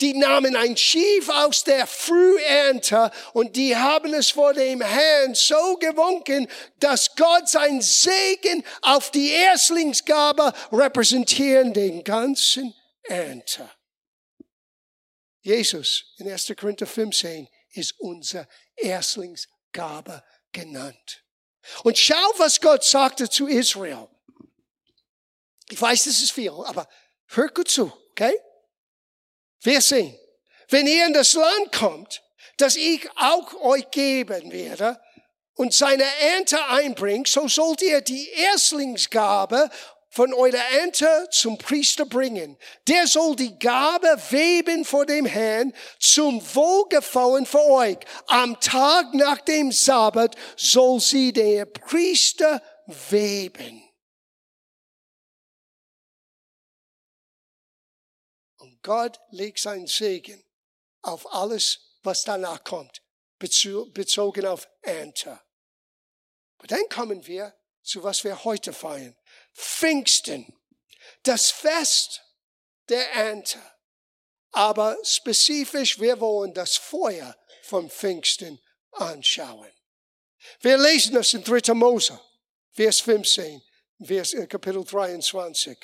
die 0.00 0.14
nahmen 0.14 0.54
ein 0.54 0.76
Schief 0.76 1.28
aus 1.28 1.64
der 1.64 1.86
Frühernte 1.88 3.10
und 3.32 3.56
die 3.56 3.76
haben 3.76 4.14
es 4.14 4.30
vor 4.30 4.54
dem 4.54 4.80
Herrn 4.80 5.34
so 5.34 5.76
gewunken, 5.78 6.48
dass 6.78 7.14
Gott 7.16 7.48
sein 7.48 7.80
Segen 7.80 8.64
auf 8.82 9.10
die 9.10 9.30
Erstlingsgabe 9.30 10.52
repräsentieren 10.70 11.72
den 11.72 12.04
ganzen 12.04 12.72
Ernte. 13.02 13.68
Jesus 15.44 16.14
in 16.16 16.30
1. 16.30 16.54
Korinther 16.56 16.86
15 16.86 17.48
ist 17.72 18.00
unser 18.00 18.48
Erstlingsgabe 18.76 20.24
genannt. 20.52 21.22
Und 21.82 21.98
schau, 21.98 22.32
was 22.38 22.60
Gott 22.60 22.82
sagte 22.82 23.28
zu 23.28 23.46
Israel. 23.46 24.08
Ich 25.68 25.80
weiß, 25.80 26.04
das 26.04 26.22
ist 26.22 26.32
viel, 26.32 26.50
aber 26.50 26.88
hör 27.28 27.48
gut 27.48 27.68
zu, 27.68 27.92
okay? 28.10 28.34
Wir 29.60 29.82
sehen, 29.82 30.18
wenn 30.68 30.86
ihr 30.86 31.06
in 31.06 31.12
das 31.12 31.34
Land 31.34 31.72
kommt, 31.72 32.22
das 32.56 32.76
ich 32.76 33.06
auch 33.16 33.52
euch 33.60 33.90
geben 33.90 34.50
werde, 34.50 34.98
und 35.56 35.72
seine 35.72 36.04
Ernte 36.20 36.64
einbringt, 36.66 37.28
so 37.28 37.46
sollt 37.48 37.80
ihr 37.82 38.00
die 38.00 38.28
Erstlingsgabe 38.30 39.70
von 40.14 40.32
eurer 40.32 40.64
Ernte 40.78 41.28
zum 41.32 41.58
Priester 41.58 42.06
bringen. 42.06 42.56
Der 42.86 43.08
soll 43.08 43.34
die 43.34 43.58
Gabe 43.58 44.06
weben 44.30 44.84
vor 44.84 45.06
dem 45.06 45.26
Herrn 45.26 45.74
zum 45.98 46.40
Wohlgefallen 46.54 47.46
für 47.46 47.64
euch. 47.64 47.98
Am 48.28 48.60
Tag 48.60 49.12
nach 49.14 49.40
dem 49.40 49.72
Sabbat 49.72 50.36
soll 50.56 51.00
sie 51.00 51.32
der 51.32 51.66
Priester 51.66 52.62
weben. 53.10 53.82
Gott 58.82 59.18
legt 59.30 59.58
seinen 59.58 59.86
Segen 59.86 60.44
auf 61.02 61.32
alles, 61.32 61.98
was 62.02 62.22
danach 62.22 62.62
kommt, 62.62 63.02
bezogen 63.38 64.46
auf 64.46 64.68
Ernte. 64.82 65.40
Und 66.58 66.70
dann 66.70 66.86
kommen 66.90 67.26
wir 67.26 67.52
zu 67.82 68.02
was 68.02 68.24
wir 68.24 68.44
heute 68.44 68.72
feiern. 68.72 69.16
Pfingsten. 69.54 70.52
Das 71.22 71.50
Fest 71.50 72.22
der 72.88 73.10
Ernte. 73.12 73.58
Aber 74.52 74.96
spezifisch, 75.02 75.98
wir 75.98 76.20
wollen 76.20 76.54
das 76.54 76.76
Feuer 76.76 77.36
von 77.62 77.90
Pfingsten 77.90 78.60
anschauen. 78.92 79.70
Wir 80.60 80.78
lesen 80.78 81.14
das 81.14 81.32
in 81.34 81.42
3. 81.42 81.72
Mose, 81.74 82.20
Vers 82.72 83.00
15. 83.00 83.62
Vers, 84.02 84.34
äh, 84.34 84.46
Kapitel 84.46 84.84
23. 84.84 85.78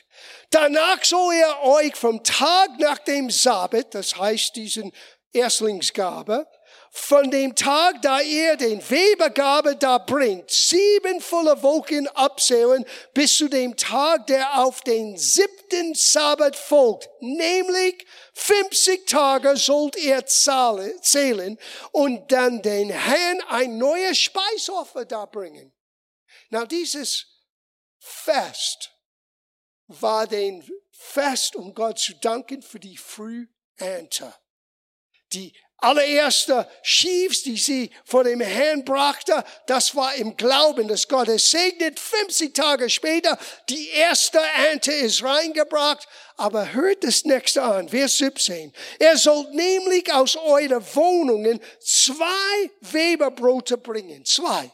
Danach 0.50 1.02
soll 1.04 1.34
er 1.34 1.62
euch 1.62 1.94
vom 1.94 2.22
Tag 2.22 2.70
nach 2.78 2.98
dem 2.98 3.30
Sabbat, 3.30 3.94
das 3.94 4.16
heißt 4.16 4.56
diesen 4.56 4.92
Erstlingsgabe, 5.32 6.46
von 6.92 7.30
dem 7.30 7.54
Tag, 7.54 8.02
da 8.02 8.20
ihr 8.20 8.56
den 8.56 8.78
Webergabe 8.90 9.76
da 9.76 9.98
bringt, 9.98 10.50
sieben 10.50 11.20
volle 11.20 11.62
Wochen 11.62 12.08
abzählen 12.08 12.84
bis 13.14 13.36
zu 13.36 13.48
dem 13.48 13.76
Tag, 13.76 14.26
der 14.26 14.58
auf 14.58 14.80
den 14.80 15.16
siebten 15.16 15.94
Sabbat 15.94 16.56
folgt. 16.56 17.08
Nämlich 17.20 18.04
50 18.34 19.06
Tage 19.06 19.56
sollt 19.56 19.96
ihr 19.96 20.26
zählen 20.26 21.58
und 21.92 22.32
dann 22.32 22.60
den 22.60 22.90
Herrn 22.90 23.40
ein 23.48 23.78
neues 23.78 24.18
Speisoffer 24.18 25.04
da 25.04 25.26
bringen. 25.26 25.72
Na, 26.48 26.66
dieses 26.66 27.26
Fest 28.00 28.90
war 29.86 30.26
den 30.26 30.68
Fest, 30.90 31.54
um 31.54 31.72
Gott 31.72 32.00
zu 32.00 32.14
danken 32.16 32.62
für 32.62 32.80
die 32.80 32.96
Frühernte. 32.96 34.34
Die 35.32 35.54
allererste 35.80 36.68
Schiefs, 36.82 37.42
die 37.42 37.56
sie 37.56 37.90
vor 38.04 38.24
dem 38.24 38.40
Herrn 38.40 38.84
brachte, 38.84 39.44
das 39.66 39.94
war 39.94 40.14
im 40.14 40.36
Glauben, 40.36 40.88
dass 40.88 41.08
Gott 41.08 41.28
es 41.28 41.50
segnet. 41.50 41.98
50 41.98 42.54
Tage 42.54 42.90
später, 42.90 43.38
die 43.68 43.88
erste 43.90 44.38
Ernte 44.38 44.92
ist 44.92 45.22
reingebracht. 45.22 46.06
Aber 46.36 46.72
hört 46.72 47.04
das 47.04 47.24
nächste 47.24 47.62
an, 47.62 47.88
Vers 47.88 48.18
17. 48.18 48.72
Er 48.98 49.16
soll 49.16 49.46
nämlich 49.50 50.12
aus 50.12 50.36
euren 50.36 50.82
Wohnungen 50.94 51.60
zwei 51.80 52.70
Weberbrote 52.80 53.76
bringen. 53.76 54.24
Zwei 54.24 54.70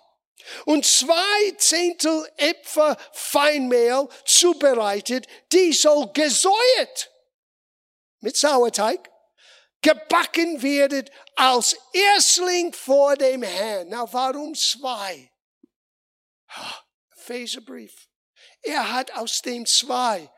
und 0.65 0.85
zwei 0.87 1.51
Zehntel 1.59 2.29
Äpfel 2.37 2.97
Feinmehl 3.13 4.09
zubereitet, 4.25 5.27
die 5.53 5.73
soll 5.73 6.09
gesäuert 6.13 7.11
mit 8.21 8.37
Sauerteig 8.37 9.11
gebacken 9.87 10.63
werden 10.63 11.09
als 11.37 11.77
Erstling 11.93 12.73
vor 12.73 13.15
dem 13.17 13.45
Herrn. 13.45 13.89
Na, 13.91 14.13
warum 14.13 14.53
zwei? 14.57 15.31
Epheserbrief. 17.17 18.09
Er 18.63 18.93
hat 18.93 19.13
aus 19.13 19.43
dem 19.43 19.65
zwei 19.65 20.29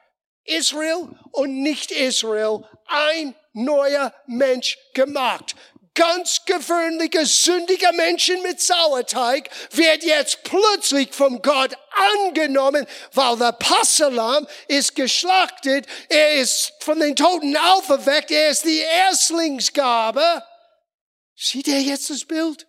Israel 0.44 1.08
und 1.32 1.62
nicht 1.62 1.90
Israel 1.90 2.62
ein 2.86 3.34
neuer 3.54 4.14
Mensch 4.26 4.76
gemacht 4.92 5.56
ganz 5.98 6.44
gewöhnliche, 6.44 7.26
sündige 7.26 7.92
Menschen 7.92 8.40
mit 8.42 8.60
Sauerteig 8.60 9.50
wird 9.72 10.04
jetzt 10.04 10.44
plötzlich 10.44 11.12
vom 11.12 11.42
Gott 11.42 11.76
angenommen, 12.20 12.86
weil 13.14 13.36
der 13.36 13.50
Passalam 13.50 14.46
ist 14.68 14.94
geschlachtet, 14.94 15.86
er 16.08 16.36
ist 16.36 16.72
von 16.78 17.00
den 17.00 17.16
Toten 17.16 17.56
auferweckt, 17.56 18.30
er 18.30 18.50
ist 18.50 18.64
die 18.64 18.78
Erstlingsgabe. 18.78 20.44
Sieht 21.34 21.66
er 21.66 21.80
jetzt 21.80 22.10
das 22.10 22.24
Bild? 22.24 22.68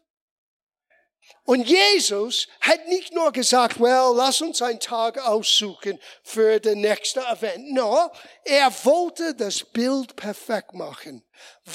Und 1.43 1.67
Jesus 1.67 2.47
hat 2.61 2.87
nicht 2.87 3.13
nur 3.13 3.31
gesagt, 3.31 3.79
well, 3.79 4.13
lass 4.15 4.41
uns 4.41 4.61
einen 4.61 4.79
Tag 4.79 5.19
aussuchen 5.19 5.99
für 6.23 6.59
den 6.59 6.81
nächsten 6.81 7.21
Event. 7.21 7.73
No, 7.73 8.11
er 8.43 8.71
wollte 8.85 9.35
das 9.35 9.63
Bild 9.63 10.15
perfekt 10.15 10.73
machen. 10.73 11.23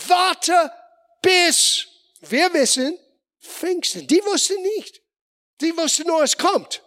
Warte 0.08 0.72
bis 1.24 1.86
wir 2.20 2.52
wissen, 2.52 2.98
Pfingsten. 3.40 4.06
Die 4.06 4.22
wussten 4.24 4.60
nicht. 4.62 5.00
Die 5.60 5.76
wussten 5.76 6.06
nur, 6.06 6.22
es 6.22 6.36
kommt. 6.36 6.82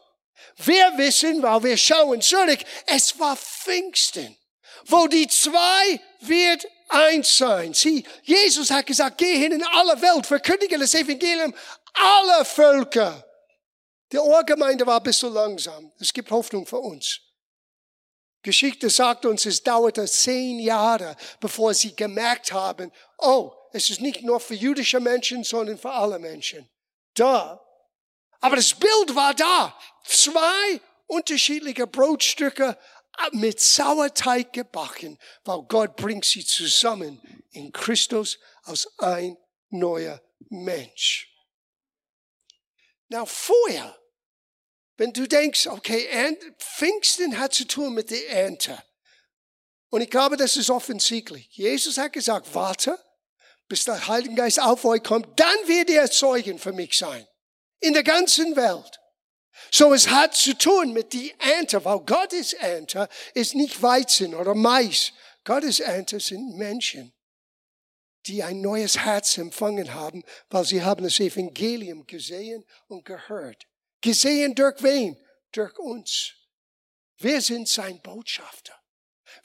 Wir 0.58 0.98
wissen, 0.98 1.42
weil 1.44 1.64
wir 1.64 1.78
schauen 1.78 2.22
zurück, 2.22 2.60
es 2.88 3.18
war 3.20 3.36
Pfingsten, 3.36 4.36
wo 4.86 5.08
die 5.08 5.28
zwei 5.28 6.00
wird 6.22 6.66
eins 6.90 7.38
sein. 7.38 7.74
Sie, 7.74 8.04
Jesus 8.24 8.72
hat 8.72 8.86
gesagt, 8.86 9.20
geh 9.20 9.38
hin 9.38 9.52
in 9.52 9.64
alle 9.64 10.02
Welt, 10.02 10.26
verkündige 10.26 10.78
das 10.78 10.94
Evangelium 10.94 11.54
aller 11.94 12.46
Völker. 12.46 13.24
Die 14.12 14.18
Ohrgemeinde 14.18 14.86
war 14.86 14.98
ein 14.98 15.04
bisschen 15.04 15.34
langsam. 15.34 15.92
Es 16.00 16.14
gibt 16.14 16.32
Hoffnung 16.32 16.66
für 16.66 16.80
uns. 16.80 17.20
Geschichte 18.42 18.90
sagt 18.90 19.26
uns, 19.26 19.46
es 19.46 19.62
dauerte 19.62 20.06
zehn 20.06 20.60
Jahre, 20.60 21.16
bevor 21.40 21.74
sie 21.74 21.96
gemerkt 21.96 22.52
haben, 22.54 22.92
oh, 23.18 23.52
es 23.74 23.90
ist 23.90 24.02
nicht 24.02 24.24
nur 24.24 24.40
für 24.40 24.56
jüdische 24.56 25.00
Menschen, 25.00 25.44
sondern 25.44 25.78
für 25.78 25.92
alle 25.92 26.20
Menschen. 26.20 26.70
Da. 27.14 27.64
Aber 28.40 28.56
das 28.56 28.74
Bild 28.74 29.16
war 29.16 29.34
da. 29.34 29.78
Zwei 30.06 30.82
unterschiedliche 31.08 31.88
Brotstücke 31.88 32.78
mit 33.32 33.60
Sauerteig 33.60 34.54
gebacken, 34.54 35.18
weil 35.44 35.64
Gott 35.64 35.96
bringt 35.96 36.26
sie 36.26 36.46
zusammen 36.46 37.22
in 37.52 37.72
Christus 37.72 38.40
als 38.64 38.88
ein 39.00 39.38
neuer 39.70 40.22
Mensch. 40.50 41.34
Na, 43.10 43.26
vorher, 43.26 43.98
wenn 44.98 45.14
du 45.14 45.28
denkst, 45.28 45.68
okay, 45.68 46.38
Pfingsten 46.60 47.40
hat 47.40 47.54
zu 47.54 47.66
tun 47.66 47.94
mit 47.94 48.12
der 48.12 48.30
Ernte. 48.30 48.82
Und 49.90 50.02
ich 50.02 50.10
glaube, 50.10 50.36
das 50.38 50.58
ist 50.58 50.70
offensichtlich. 50.70 51.48
Jesus 51.52 51.98
hat 51.98 52.14
gesagt, 52.14 52.54
warte, 52.54 53.00
bis 53.68 53.86
der 53.86 54.08
Heilige 54.08 54.36
Geist 54.36 54.62
auf 54.62 54.86
euch 54.86 55.04
kommt, 55.04 55.40
dann 55.40 55.58
wird 55.66 55.90
ihr 55.90 56.10
Zeugen 56.10 56.60
für 56.60 56.74
mich 56.74 56.98
sein. 56.98 57.28
In 57.80 57.94
der 57.94 58.04
ganzen 58.04 58.56
Welt. 58.56 59.00
So 59.72 59.94
es 59.94 60.10
hat 60.10 60.36
zu 60.36 60.58
tun 60.58 60.94
mit 60.94 61.14
die 61.14 61.34
Ernte, 61.40 61.84
weil 61.84 62.00
Gottes 62.00 62.54
Ernte 62.54 63.10
ist 63.34 63.56
nicht 63.56 63.82
Weizen 63.82 64.36
oder 64.36 64.56
Mais. 64.56 65.14
Gottes 65.44 65.80
Ernte 65.80 66.20
sind 66.20 66.58
Menschen, 66.58 67.14
die 68.26 68.44
ein 68.44 68.62
neues 68.62 69.00
Herz 69.00 69.38
empfangen 69.38 69.94
haben, 69.94 70.24
weil 70.50 70.66
sie 70.66 70.84
haben 70.84 71.04
das 71.04 71.20
Evangelium 71.20 72.06
gesehen 72.06 72.66
und 72.88 73.06
gehört. 73.06 73.68
Gesehen 74.02 74.54
durch 74.56 74.82
wen? 74.84 75.18
Durch 75.52 75.78
uns. 75.80 76.34
Wir 77.18 77.42
sind 77.42 77.68
sein 77.68 78.00
Botschafter. 78.02 78.76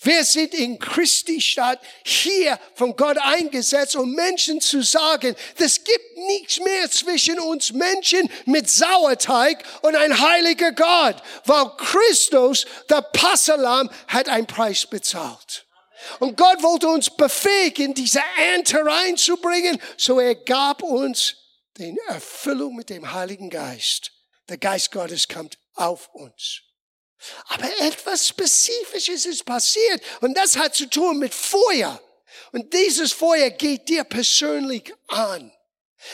Wir 0.01 0.25
sind 0.25 0.55
in 0.55 0.79
Christi 0.79 1.41
Stadt 1.41 1.81
hier 2.05 2.59
von 2.75 2.97
Gott 2.97 3.19
eingesetzt, 3.19 3.97
um 3.97 4.13
Menschen 4.13 4.61
zu 4.61 4.83
sagen, 4.83 5.37
es 5.57 5.85
gibt 5.85 6.17
nichts 6.17 6.59
mehr 6.61 6.91
zwischen 6.91 7.39
uns 7.39 7.73
Menschen 7.73 8.29
mit 8.47 8.69
Sauerteig 8.69 9.65
und 9.83 9.95
ein 9.95 10.19
heiliger 10.19 10.73
Gott, 10.73 11.17
weil 11.45 11.71
Christus, 11.77 12.67
der 12.89 13.03
Passalam, 13.03 13.91
hat 14.09 14.29
einen 14.29 14.47
Preis 14.47 14.87
bezahlt. 14.87 15.67
Und 16.19 16.37
Gott 16.37 16.63
wollte 16.63 16.89
uns 16.89 17.11
befähigen, 17.11 17.95
diese 17.95 18.23
Ernte 18.37 18.85
reinzubringen, 18.85 19.81
so 19.97 20.19
er 20.19 20.35
gab 20.35 20.83
uns 20.83 21.37
den 21.79 21.97
Erfüllung 22.09 22.75
mit 22.77 22.91
dem 22.91 23.13
Heiligen 23.13 23.51
Geist. 23.51 24.13
Der 24.49 24.59
Geist 24.59 24.91
Gottes 24.91 25.29
kommt 25.29 25.59
auf 25.75 26.09
uns. 26.13 26.63
Aber 27.49 27.69
etwas 27.81 28.29
Spezifisches 28.29 29.27
ist 29.27 29.45
passiert 29.45 30.03
und 30.21 30.37
das 30.37 30.57
hat 30.57 30.75
zu 30.75 30.89
tun 30.89 31.19
mit 31.19 31.35
Feuer. 31.35 32.01
Und 32.53 32.73
dieses 32.73 33.13
Feuer 33.13 33.51
geht 33.51 33.89
dir 33.89 34.05
persönlich 34.05 34.93
an. 35.09 35.53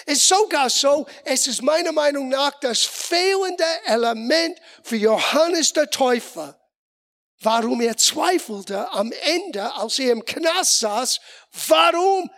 Es 0.04 0.18
ist 0.18 0.28
sogar 0.28 0.68
so, 0.68 1.06
es 1.24 1.46
ist 1.46 1.62
meiner 1.62 1.92
Meinung 1.92 2.28
nach 2.28 2.58
das 2.60 2.82
fehlende 2.82 3.64
Element 3.84 4.58
für 4.82 4.96
Johannes 4.96 5.72
der 5.72 5.88
Täufer, 5.88 6.60
warum 7.40 7.80
er 7.80 7.96
zweifelte 7.96 8.90
am 8.92 9.12
Ende, 9.12 9.72
als 9.74 9.98
er 9.98 10.12
im 10.12 10.24
Knast 10.24 10.80
saß, 10.80 11.20
warum 11.68 12.30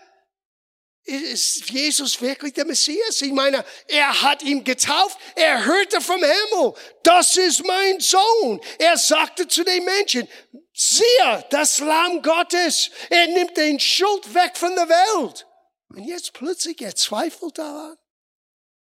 ist 1.11 1.71
Jesus 1.71 2.21
wirklich 2.21 2.53
der 2.55 2.65
Messias? 2.65 3.21
Ich 3.21 3.33
meine, 3.33 3.65
er 3.89 4.23
hat 4.23 4.43
ihn 4.43 4.65
getauft, 4.65 5.19
er 5.35 5.65
hörte 5.65 6.01
vom 6.01 6.21
Himmel, 6.21 6.75
das 7.03 7.37
ist 7.37 7.65
mein 7.67 8.01
Sohn. 8.01 8.61
Er 8.79 8.97
sagte 8.97 9.49
zu 9.49 9.65
den 9.65 9.85
Menschen, 9.85 10.29
siehe, 10.73 11.45
das 11.51 11.81
Lamm 11.81 12.23
Gottes, 12.23 12.91
er 13.09 13.27
nimmt 13.29 13.57
den 13.57 13.79
Schuld 13.81 14.33
weg 14.35 14.57
von 14.57 14.75
der 14.75 14.89
Welt. 14.89 15.47
Und 15.89 16.05
jetzt 16.05 16.33
plötzlich, 16.33 16.81
er 16.81 16.95
zweifelt 16.95 17.59
daran. 17.59 17.97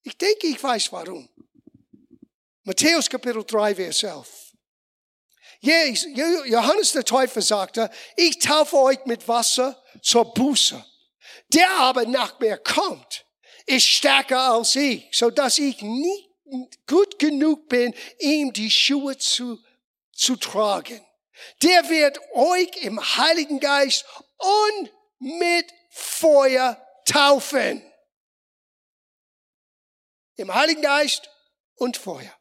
Ich 0.02 0.16
denke, 0.16 0.46
ich 0.46 0.62
weiß 0.62 0.92
warum. 0.92 1.28
Matthäus 2.62 3.10
Kapitel 3.10 3.44
3, 3.44 3.74
Vers 3.74 4.02
11. 4.02 4.28
Johannes 6.46 6.92
der 6.92 7.04
Täufer 7.04 7.42
sagte, 7.42 7.90
ich 8.16 8.38
taufe 8.38 8.76
euch 8.76 9.04
mit 9.04 9.26
Wasser 9.28 9.82
zur 10.00 10.32
Buße. 10.32 10.82
Der 11.52 11.70
aber 11.78 12.06
nach 12.06 12.38
mir 12.38 12.58
kommt, 12.58 13.26
ist 13.66 13.86
stärker 13.86 14.52
als 14.52 14.74
ich, 14.76 15.08
so 15.12 15.30
dass 15.30 15.58
ich 15.58 15.80
nicht 15.82 16.28
gut 16.86 17.18
genug 17.18 17.68
bin, 17.68 17.94
ihm 18.18 18.52
die 18.52 18.70
Schuhe 18.70 19.16
zu, 19.18 19.58
zu 20.12 20.36
tragen. 20.36 21.04
Der 21.62 21.88
wird 21.88 22.18
euch 22.34 22.84
im 22.84 23.00
Heiligen 23.16 23.60
Geist 23.60 24.04
und 24.36 24.90
mit 25.18 25.72
Feuer 25.90 26.80
taufen. 27.04 27.82
Im 30.36 30.54
Heiligen 30.54 30.82
Geist 30.82 31.28
und 31.76 31.96
Feuer. 31.96 32.34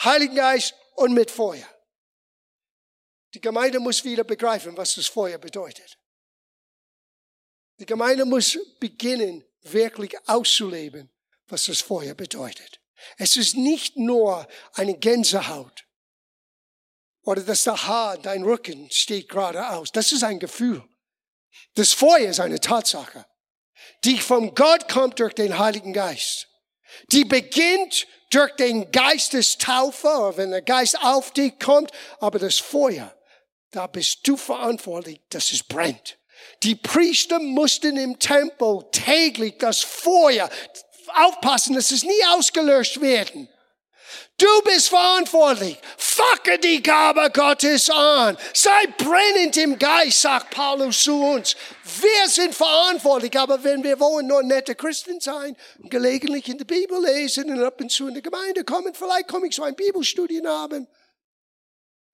Heiligen 0.00 0.36
Geist 0.36 0.74
und 0.94 1.12
mit 1.12 1.30
Feuer. 1.30 1.68
Die 3.34 3.40
Gemeinde 3.40 3.80
muss 3.80 4.04
wieder 4.04 4.24
begreifen, 4.24 4.76
was 4.76 4.94
das 4.94 5.06
Feuer 5.06 5.38
bedeutet. 5.38 5.97
Die 7.78 7.86
Gemeinde 7.86 8.24
muss 8.24 8.58
beginnen, 8.80 9.44
wirklich 9.62 10.16
auszuleben, 10.26 11.10
was 11.46 11.66
das 11.66 11.80
Feuer 11.80 12.14
bedeutet. 12.14 12.80
Es 13.16 13.36
ist 13.36 13.56
nicht 13.56 13.96
nur 13.96 14.46
eine 14.74 14.96
Gänsehaut 14.98 15.84
oder 17.22 17.42
dass 17.42 17.64
der 17.64 17.86
Haar, 17.86 18.18
dein 18.18 18.42
Rücken 18.42 18.90
steht 18.90 19.28
geradeaus. 19.28 19.92
Das 19.92 20.12
ist 20.12 20.24
ein 20.24 20.40
Gefühl. 20.40 20.82
Das 21.74 21.92
Feuer 21.92 22.30
ist 22.30 22.40
eine 22.40 22.60
Tatsache, 22.60 23.26
die 24.04 24.18
von 24.18 24.54
Gott 24.54 24.88
kommt 24.88 25.20
durch 25.20 25.34
den 25.34 25.58
Heiligen 25.58 25.92
Geist. 25.92 26.48
Die 27.12 27.24
beginnt 27.24 28.06
durch 28.30 28.54
den 28.56 28.90
Geist 28.90 29.34
des 29.34 29.58
Taufer, 29.58 30.36
wenn 30.36 30.50
der 30.50 30.62
Geist 30.62 30.98
auf 31.02 31.32
dich 31.32 31.58
kommt, 31.58 31.92
aber 32.18 32.38
das 32.38 32.58
Feuer, 32.58 33.14
da 33.70 33.86
bist 33.86 34.26
du 34.26 34.36
verantwortlich, 34.36 35.20
dass 35.28 35.52
es 35.52 35.62
brennt. 35.62 36.17
Die 36.62 36.74
Priester 36.74 37.38
mussten 37.38 37.96
im 37.96 38.18
Tempel 38.18 38.84
täglich 38.90 39.58
das 39.58 39.80
Feuer 39.80 40.50
aufpassen, 41.14 41.74
dass 41.74 41.90
es 41.90 42.02
nie 42.02 42.24
ausgelöscht 42.30 43.00
werden. 43.00 43.48
Du 44.36 44.62
bist 44.62 44.88
verantwortlich. 44.88 45.76
Facke 45.96 46.58
die 46.58 46.82
Gabe 46.82 47.30
Gottes 47.32 47.90
an. 47.90 48.38
Sei 48.54 48.86
brennend 48.96 49.56
im 49.56 49.78
Geist, 49.78 50.20
sagt 50.20 50.54
Paulus 50.54 51.02
zu 51.02 51.20
uns. 51.20 51.56
Wir 52.00 52.28
sind 52.28 52.54
verantwortlich, 52.54 53.36
aber 53.38 53.62
wenn 53.64 53.82
wir 53.82 53.98
wollen 53.98 54.28
nur 54.28 54.42
nette 54.42 54.76
Christen 54.76 55.20
sein, 55.20 55.56
gelegentlich 55.78 56.48
in 56.48 56.58
der 56.58 56.64
Bibel 56.64 57.02
lesen 57.04 57.50
und 57.50 57.62
ab 57.64 57.80
und 57.80 57.90
zu 57.90 58.08
in 58.08 58.14
die 58.14 58.22
Gemeinde 58.22 58.64
kommen, 58.64 58.94
vielleicht 58.94 59.26
komme 59.26 59.48
ich 59.48 59.56
so 59.56 59.64
ein 59.64 59.74
Bibelstudien 59.74 60.46
haben. 60.46 60.86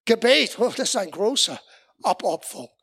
Gebet, 0.07 0.59
oh, 0.59 0.72
das 0.74 0.90
ist 0.90 0.96
ein 0.96 1.11
großer 1.11 1.61
Abopferung. 2.02 2.74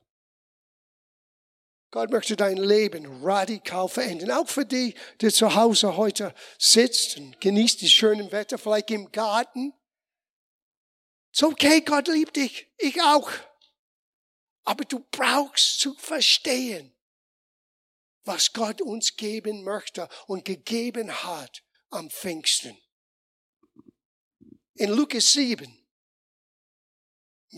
Gott 1.92 2.10
möchte 2.10 2.38
dein 2.38 2.56
Leben 2.56 3.22
radikal 3.22 3.90
verändern. 3.90 4.32
Auch 4.32 4.48
für 4.48 4.66
die, 4.66 4.96
die 5.20 5.30
zu 5.30 5.54
Hause 5.54 5.98
heute 5.98 6.34
sitzt 6.58 7.18
und 7.18 7.40
genießt 7.42 7.82
das 7.82 7.92
schöne 7.92 8.32
Wetter, 8.32 8.58
vielleicht 8.58 8.92
im 8.92 9.12
Garten. 9.12 9.74
Ist 11.34 11.44
okay, 11.44 11.82
Gott 11.82 12.08
liebt 12.08 12.38
dich. 12.38 12.72
Ich 12.78 13.02
auch. 13.02 13.30
Aber 14.64 14.86
du 14.86 15.00
brauchst 15.12 15.82
zu 15.82 15.94
verstehen, 15.96 16.96
was 18.24 18.54
Gott 18.54 18.82
uns 18.82 19.18
geben 19.18 19.64
möchte 19.64 20.08
und 20.28 20.46
gegeben 20.46 21.12
hat 21.12 21.62
am 21.90 22.10
Pfingsten. 22.10 22.78
In 24.76 24.92
Lukas 24.92 25.34
7, 25.34 25.78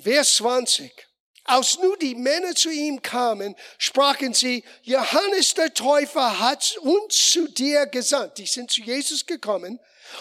Vers 0.01 0.37
20. 0.37 1.12
Als 1.45 1.77
nun 1.79 1.97
die 1.99 2.15
Männer 2.15 2.55
zu 2.55 2.69
ihm 2.69 3.01
kamen, 3.01 3.55
sprachen 3.77 4.33
sie, 4.33 4.63
Johannes 4.83 5.53
der 5.53 5.73
Täufer 5.73 6.39
hat 6.39 6.77
uns 6.81 7.31
zu 7.31 7.47
dir 7.49 7.85
gesandt. 7.87 8.37
Die 8.37 8.45
sind 8.45 8.71
zu 8.71 8.81
Jesus 8.81 9.25
gekommen 9.25 9.79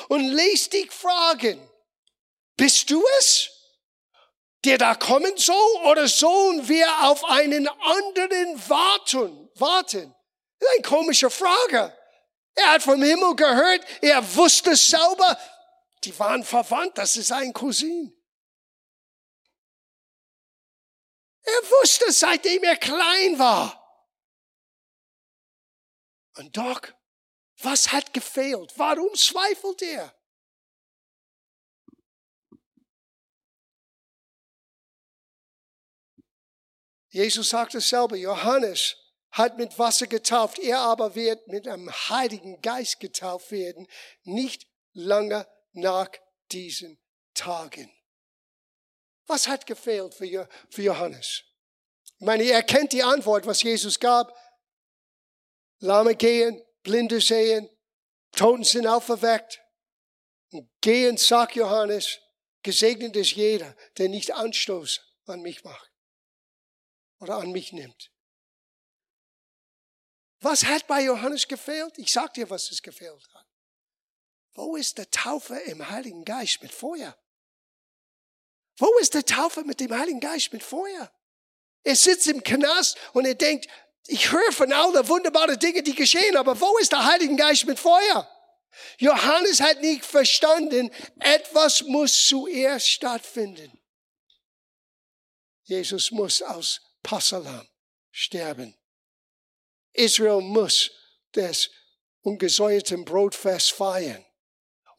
und 0.08 0.28
ließ 0.28 0.70
dich 0.70 0.90
fragen, 0.90 1.60
bist 2.56 2.90
du 2.90 3.04
es, 3.20 3.50
der 4.64 4.78
da 4.78 4.94
kommen 4.94 5.36
soll, 5.36 5.56
oder 5.84 6.08
sollen 6.08 6.68
wir 6.68 6.88
auf 7.02 7.24
einen 7.24 7.68
anderen 7.68 8.68
warten? 8.68 9.42
warten? 9.56 10.14
Das 10.58 10.68
ist 10.68 10.74
eine 10.74 10.82
komische 10.82 11.30
Frage. 11.30 11.96
Er 12.54 12.72
hat 12.72 12.82
vom 12.82 13.02
Himmel 13.02 13.34
gehört, 13.34 13.80
er 14.00 14.36
wusste 14.36 14.76
selber, 14.76 15.38
die 16.04 16.16
waren 16.18 16.44
verwandt, 16.44 16.98
das 16.98 17.16
ist 17.16 17.32
ein 17.32 17.52
Cousin. 17.52 18.12
Er 21.42 21.70
wusste, 21.80 22.12
seitdem 22.12 22.62
er 22.62 22.76
klein 22.76 23.38
war. 23.38 23.78
Und 26.36 26.56
doch, 26.56 26.80
was 27.58 27.92
hat 27.92 28.12
gefehlt? 28.14 28.72
Warum 28.76 29.14
zweifelt 29.14 29.82
er? 29.82 30.14
Jesus 37.10 37.50
sagte 37.50 37.80
selber, 37.80 38.16
Johannes 38.16 38.96
hat 39.30 39.58
mit 39.58 39.78
Wasser 39.78 40.06
getauft, 40.06 40.58
er 40.58 40.80
aber 40.80 41.14
wird 41.14 41.46
mit 41.48 41.68
einem 41.68 41.90
Heiligen 41.90 42.60
Geist 42.62 43.00
getauft 43.00 43.50
werden, 43.50 43.86
nicht 44.22 44.66
lange 44.92 45.46
nach 45.72 46.10
diesen 46.50 46.98
Tagen. 47.34 47.90
Was 49.32 49.48
hat 49.48 49.64
gefehlt 49.64 50.12
für, 50.12 50.82
Johannes? 50.82 51.44
Ich 52.18 52.26
meine, 52.26 52.44
er 52.44 52.62
kennt 52.62 52.92
die 52.92 53.02
Antwort, 53.02 53.46
was 53.46 53.62
Jesus 53.62 53.98
gab. 53.98 54.36
Lahme 55.78 56.14
gehen, 56.16 56.62
Blinde 56.82 57.18
sehen, 57.18 57.66
Toten 58.32 58.62
sind 58.62 58.86
auferweckt. 58.86 59.58
Gehen, 60.82 61.16
sagt 61.16 61.54
Johannes, 61.54 62.18
gesegnet 62.62 63.16
ist 63.16 63.30
jeder, 63.30 63.74
der 63.96 64.10
nicht 64.10 64.32
Anstoß 64.32 65.00
an 65.24 65.40
mich 65.40 65.64
macht 65.64 65.90
oder 67.18 67.38
an 67.38 67.52
mich 67.52 67.72
nimmt. 67.72 68.12
Was 70.40 70.66
hat 70.66 70.86
bei 70.86 71.04
Johannes 71.04 71.48
gefehlt? 71.48 71.96
Ich 71.96 72.12
sag 72.12 72.34
dir, 72.34 72.50
was 72.50 72.70
es 72.70 72.82
gefehlt 72.82 73.26
hat. 73.32 73.46
Wo 74.52 74.76
ist 74.76 74.98
der 74.98 75.10
Taufe 75.10 75.56
im 75.56 75.88
Heiligen 75.88 76.26
Geist 76.26 76.62
mit 76.62 76.70
Feuer? 76.70 77.16
Wo 78.82 78.98
ist 78.98 79.14
der 79.14 79.24
Taufe 79.24 79.62
mit 79.62 79.78
dem 79.78 79.96
Heiligen 79.96 80.18
Geist 80.18 80.52
mit 80.52 80.60
Feuer? 80.60 81.08
Er 81.84 81.94
sitzt 81.94 82.26
im 82.26 82.42
Knast 82.42 82.98
und 83.12 83.24
er 83.24 83.36
denkt, 83.36 83.68
Ich 84.08 84.32
höre 84.32 84.50
von 84.50 84.72
all 84.72 84.92
den 84.92 85.06
wunderbaren 85.06 85.56
Dingen, 85.56 85.84
die 85.84 85.94
geschehen, 85.94 86.36
aber 86.36 86.60
wo 86.60 86.78
ist 86.78 86.90
der 86.90 87.04
Heilige 87.04 87.36
Geist 87.36 87.64
mit 87.64 87.78
Feuer? 87.78 88.28
Johannes 88.98 89.60
hat 89.60 89.80
nicht 89.80 90.04
verstanden, 90.04 90.90
etwas 91.20 91.82
muss 91.82 92.26
zuerst 92.26 92.88
stattfinden. 92.88 93.70
Jesus 95.62 96.10
muss 96.10 96.42
aus 96.42 96.80
Passalam 97.04 97.68
sterben. 98.10 98.76
Israel 99.92 100.40
muss 100.40 100.90
das 101.30 101.70
ungesäuerten 102.22 103.04
Brotfest 103.04 103.70
feiern 103.70 104.24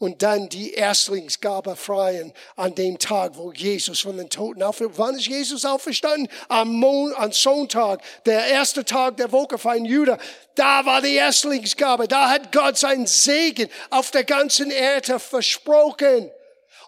und 0.04 0.22
dann 0.22 0.50
die 0.50 0.74
Erstlingsgabe 0.74 1.78
freien 1.78 2.34
an 2.58 2.76
dem 2.76 3.00
Tag, 3.00 3.38
wo 3.38 3.54
Jesus 3.54 4.02
von 4.02 4.18
den 4.18 4.30
Toten 4.30 4.62
auferstanden 4.62 4.98
Wann 4.98 5.16
ist 5.16 5.28
Jesus 5.28 5.64
auferstanden? 5.64 6.28
Am, 6.50 6.74
Mon 6.74 7.14
am 7.16 7.32
Sonntag, 7.32 8.02
der 8.26 8.48
erste 8.48 8.84
Tag 8.84 9.16
der 9.16 9.32
Woche 9.32 9.58
für 9.58 9.72
einen. 9.72 10.20
Da 10.56 10.86
war 10.86 11.02
die 11.02 11.16
Erstlingsgabe. 11.16 12.10
Da 12.10 12.30
hat 12.30 12.52
Gott 12.52 12.78
seinen 12.78 13.08
Segen 13.08 13.70
auf 13.92 14.12
der 14.12 14.26
ganzen 14.26 14.72
Erde 14.72 15.20
versprochen. 15.20 16.30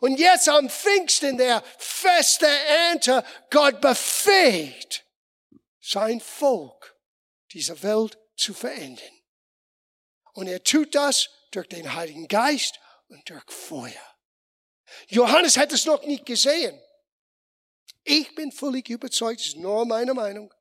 Und 0.01 0.19
jetzt 0.19 0.49
am 0.49 0.69
Pfingsten, 0.69 1.37
der 1.37 1.63
Fest 1.77 2.41
der 2.41 2.67
Ernte, 2.89 3.23
Gott 3.49 3.79
befähigt 3.79 5.05
sein 5.79 6.19
Volk, 6.19 6.97
diese 7.53 7.81
Welt 7.81 8.17
zu 8.35 8.53
verändern. 8.53 9.07
Und 10.33 10.47
er 10.47 10.61
tut 10.61 10.93
das 10.95 11.29
durch 11.51 11.69
den 11.69 11.95
Heiligen 11.95 12.27
Geist 12.27 12.77
und 13.07 13.29
durch 13.29 13.43
Feuer. 13.51 14.15
Johannes 15.07 15.57
hat 15.57 15.71
es 15.71 15.85
noch 15.85 16.03
nicht 16.03 16.25
gesehen. 16.25 16.79
Ich 18.03 18.33
bin 18.35 18.51
völlig 18.51 18.89
überzeugt, 18.89 19.39
das 19.39 19.47
ist 19.47 19.57
nur 19.57 19.85
meine 19.85 20.13
Meinung. 20.13 20.53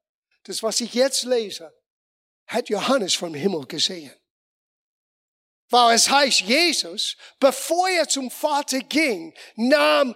Das, 0.45 0.63
was 0.63 0.81
ich 0.81 0.95
jetzt 0.95 1.25
lese, 1.25 1.73
hat 2.47 2.69
Johannes 2.69 3.15
vom 3.15 3.35
Himmel 3.35 3.67
gesehen. 3.67 4.15
Weil 5.71 5.97
es 5.97 6.09
heißt, 6.11 6.41
Jesus, 6.41 7.17
bevor 7.41 7.89
er 7.89 8.09
zum 8.09 8.31
Vater 8.31 8.81
ging, 8.81 9.35
nahm 9.57 10.15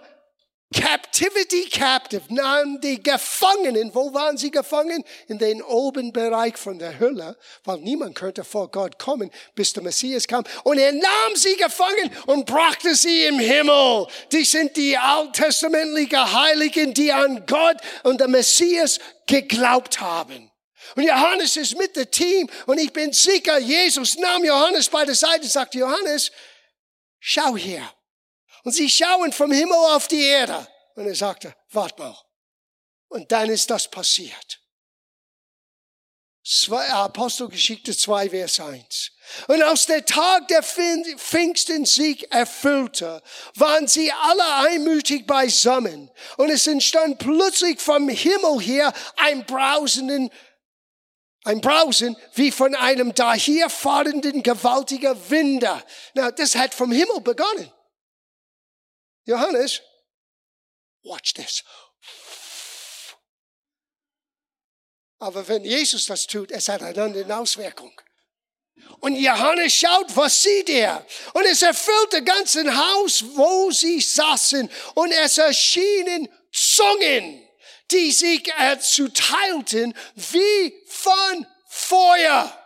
Captivity 0.71 1.67
Captive 1.67 2.21
nahm 2.29 2.79
die 2.79 3.01
Gefangenen, 3.01 3.93
wo 3.95 4.13
waren 4.13 4.37
sie 4.37 4.51
gefangen? 4.51 5.03
In 5.27 5.39
den 5.39 5.63
oben 5.63 6.13
Bereich 6.13 6.57
von 6.57 6.77
der 6.77 6.99
Hölle, 6.99 7.35
weil 7.63 7.79
niemand 7.79 8.13
könnte 8.13 8.43
vor 8.43 8.69
Gott 8.69 8.99
kommen, 8.99 9.31
bis 9.55 9.73
der 9.73 9.81
Messias 9.81 10.27
kam. 10.27 10.43
Und 10.63 10.77
er 10.77 10.91
nahm 10.91 11.35
sie 11.35 11.55
gefangen 11.55 12.11
und 12.27 12.45
brachte 12.45 12.93
sie 12.93 13.23
im 13.23 13.39
Himmel. 13.39 14.05
Die 14.31 14.43
sind 14.43 14.77
die 14.77 14.95
alttestamentlichen 14.95 16.33
Heiligen, 16.33 16.93
die 16.93 17.11
an 17.11 17.47
Gott 17.47 17.77
und 18.03 18.21
der 18.21 18.27
Messias 18.27 18.99
geglaubt 19.25 19.99
haben. 19.99 20.51
Und 20.95 21.03
Johannes 21.03 21.57
ist 21.57 21.79
mit 21.79 21.95
dem 21.95 22.11
Team 22.11 22.47
und 22.67 22.77
ich 22.77 22.93
bin 22.93 23.11
sicher, 23.11 23.57
Jesus 23.57 24.17
nahm 24.17 24.43
Johannes 24.43 24.87
bei 24.87 25.03
der 25.03 25.15
Seite 25.15 25.41
und 25.41 25.51
sagte, 25.51 25.79
Johannes, 25.79 26.31
schau 27.19 27.57
hier. 27.57 27.89
Und 28.69 28.75
sie 28.75 28.87
schauen 28.87 29.33
vom 29.33 29.51
Himmel 29.51 29.79
auf 29.95 30.07
die 30.07 30.21
Erde. 30.21 30.67
Und 30.93 31.07
er 31.07 31.15
sagte, 31.15 31.55
wart 31.71 31.97
mal. 31.97 32.15
Und 33.07 33.31
dann 33.31 33.49
ist 33.49 33.67
das 33.71 33.89
passiert. 33.89 34.61
Zwei, 36.45 36.87
Apostelgeschichte 36.89 37.97
2, 37.97 38.29
Vers 38.29 38.59
1. 38.59 39.11
Und 39.47 39.63
aus 39.63 39.87
der 39.87 40.05
Tag 40.05 40.49
der 40.49 40.61
Pfingsten 40.61 41.87
sich 41.87 42.31
erfüllte, 42.31 43.23
waren 43.55 43.87
sie 43.87 44.11
alle 44.11 44.69
einmütig 44.69 45.25
beisammen. 45.25 46.11
Und 46.37 46.51
es 46.51 46.67
entstand 46.67 47.17
plötzlich 47.17 47.81
vom 47.81 48.07
Himmel 48.07 48.61
her 48.61 48.93
ein 49.17 49.47
brausenden, 49.47 50.29
ein 51.43 51.59
Brausen 51.59 52.15
wie 52.35 52.51
von 52.51 52.75
einem 52.75 53.15
daherfahrenden 53.15 54.43
gewaltiger 54.43 55.17
Winde. 55.31 55.83
Na, 56.13 56.29
das 56.29 56.55
hat 56.55 56.75
vom 56.75 56.91
Himmel 56.91 57.21
begonnen. 57.21 57.73
Johannes, 59.25 59.81
watch 61.03 61.33
this. 61.33 61.63
Aber 65.19 65.47
wenn 65.47 65.65
Jesus 65.65 66.05
das 66.05 66.25
tut, 66.27 66.51
es 66.51 66.69
hat 66.69 66.81
eine 66.81 67.03
andere 67.03 67.37
Auswirkung. 67.37 67.91
Und 69.01 69.15
Johannes 69.15 69.73
schaut, 69.73 70.15
was 70.15 70.41
sieht 70.41 70.69
er? 70.69 71.05
Und 71.33 71.45
es 71.45 71.61
erfüllt 71.61 72.11
das 72.11 72.23
ganze 72.23 72.75
Haus, 72.75 73.23
wo 73.35 73.71
sie 73.71 73.99
saßen. 73.99 74.69
Und 74.95 75.11
es 75.11 75.37
erschienen 75.37 76.29
Zungen, 76.51 77.45
die 77.91 78.11
sich 78.11 78.51
zuteilten 78.81 79.93
wie 80.15 80.73
von 80.87 81.45
Feuer 81.67 82.58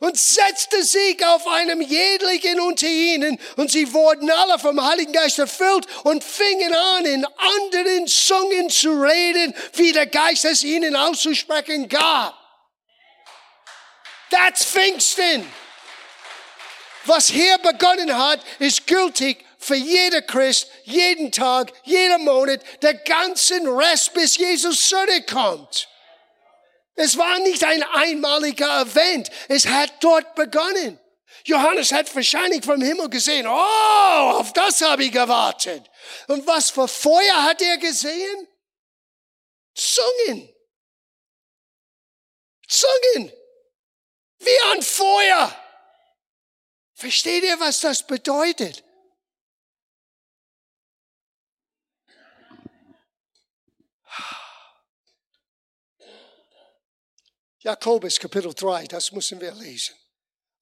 und 0.00 0.18
setzte 0.18 0.82
sich 0.82 1.24
auf 1.24 1.46
einem 1.46 1.80
jedlichen 1.80 2.58
unter 2.60 2.88
ihnen 2.88 3.38
und 3.56 3.70
sie 3.70 3.92
wurden 3.92 4.30
alle 4.30 4.58
vom 4.58 4.82
Heiligen 4.84 5.12
Geist 5.12 5.38
erfüllt 5.38 5.86
und 6.04 6.24
fingen 6.24 6.74
an, 6.74 7.04
in 7.04 7.24
anderen 7.24 8.06
Zungen 8.06 8.70
zu 8.70 8.90
reden, 9.00 9.54
wie 9.74 9.92
der 9.92 10.06
Geist 10.06 10.44
es 10.46 10.64
ihnen 10.64 10.96
auszusprechen 10.96 11.88
gab. 11.88 12.34
That's 14.30 14.64
Pfingsten. 14.64 15.46
Was 17.04 17.28
hier 17.28 17.58
begonnen 17.58 18.16
hat, 18.16 18.40
ist 18.58 18.86
gültig 18.86 19.44
für 19.58 19.74
jeder 19.74 20.22
Christ, 20.22 20.68
jeden 20.84 21.30
Tag, 21.30 21.72
jeden 21.84 22.24
Monat, 22.24 22.60
der 22.82 22.94
ganzen 22.94 23.66
Rest, 23.68 24.14
bis 24.14 24.36
Jesus 24.36 24.88
zurückkommt. 24.88 25.88
Es 26.94 27.16
war 27.16 27.38
nicht 27.40 27.64
ein 27.64 27.82
einmaliger 27.82 28.82
Event. 28.82 29.30
Es 29.48 29.66
hat 29.66 29.92
dort 30.02 30.34
begonnen. 30.34 30.98
Johannes 31.44 31.92
hat 31.92 32.14
wahrscheinlich 32.14 32.64
vom 32.64 32.82
Himmel 32.82 33.08
gesehen, 33.08 33.46
oh, 33.46 33.50
auf 33.50 34.52
das 34.52 34.80
habe 34.82 35.04
ich 35.04 35.12
gewartet. 35.12 35.88
Und 36.26 36.46
was 36.46 36.70
für 36.70 36.88
Feuer 36.88 37.42
hat 37.42 37.62
er 37.62 37.78
gesehen? 37.78 38.48
Zungen. 39.74 40.54
Zungen. 42.68 43.32
Wie 44.38 44.62
ein 44.72 44.82
Feuer. 44.82 45.56
Versteht 46.94 47.44
ihr, 47.44 47.58
was 47.60 47.80
das 47.80 48.06
bedeutet? 48.06 48.84
Jakobus 57.62 58.18
Kapitel 58.18 58.54
3, 58.54 58.86
das 58.86 59.12
müssen 59.12 59.40
wir 59.40 59.52
lesen. 59.52 59.94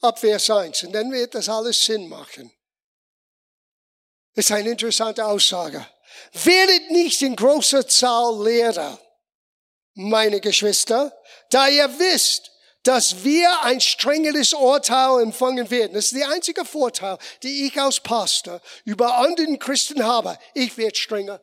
Ab 0.00 0.18
Vers 0.18 0.50
1. 0.50 0.84
Und 0.84 0.92
dann 0.92 1.12
wird 1.12 1.34
das 1.34 1.48
alles 1.48 1.84
Sinn 1.84 2.08
machen. 2.08 2.52
Ist 4.34 4.50
eine 4.50 4.70
interessante 4.70 5.24
Aussage. 5.24 5.86
Werdet 6.32 6.90
nicht 6.90 7.22
in 7.22 7.36
großer 7.36 7.86
Zahl 7.86 8.44
Lehrer, 8.44 9.00
meine 9.94 10.40
Geschwister, 10.40 11.16
da 11.50 11.68
ihr 11.68 11.88
wisst, 11.98 12.50
dass 12.82 13.22
wir 13.22 13.62
ein 13.62 13.80
strengeres 13.80 14.52
Urteil 14.52 15.22
empfangen 15.22 15.70
werden. 15.70 15.94
Das 15.94 16.06
ist 16.06 16.16
der 16.16 16.30
einzige 16.30 16.64
Vorteil, 16.64 17.18
den 17.42 17.66
ich 17.66 17.80
als 17.80 18.00
Pastor 18.00 18.60
über 18.84 19.18
anderen 19.18 19.58
Christen 19.58 20.04
habe. 20.04 20.38
Ich 20.54 20.76
werde 20.76 20.96
strenger 20.96 21.40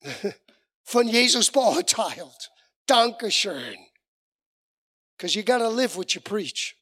von 0.82 1.08
Jesus 1.08 1.50
beurteilt. 1.50 2.50
Dankeschön. 2.90 3.86
Because 5.16 5.36
you 5.36 5.44
got 5.44 5.58
to 5.58 5.68
live 5.68 5.96
what 5.96 6.12
you 6.14 6.20
preach. 6.20 6.76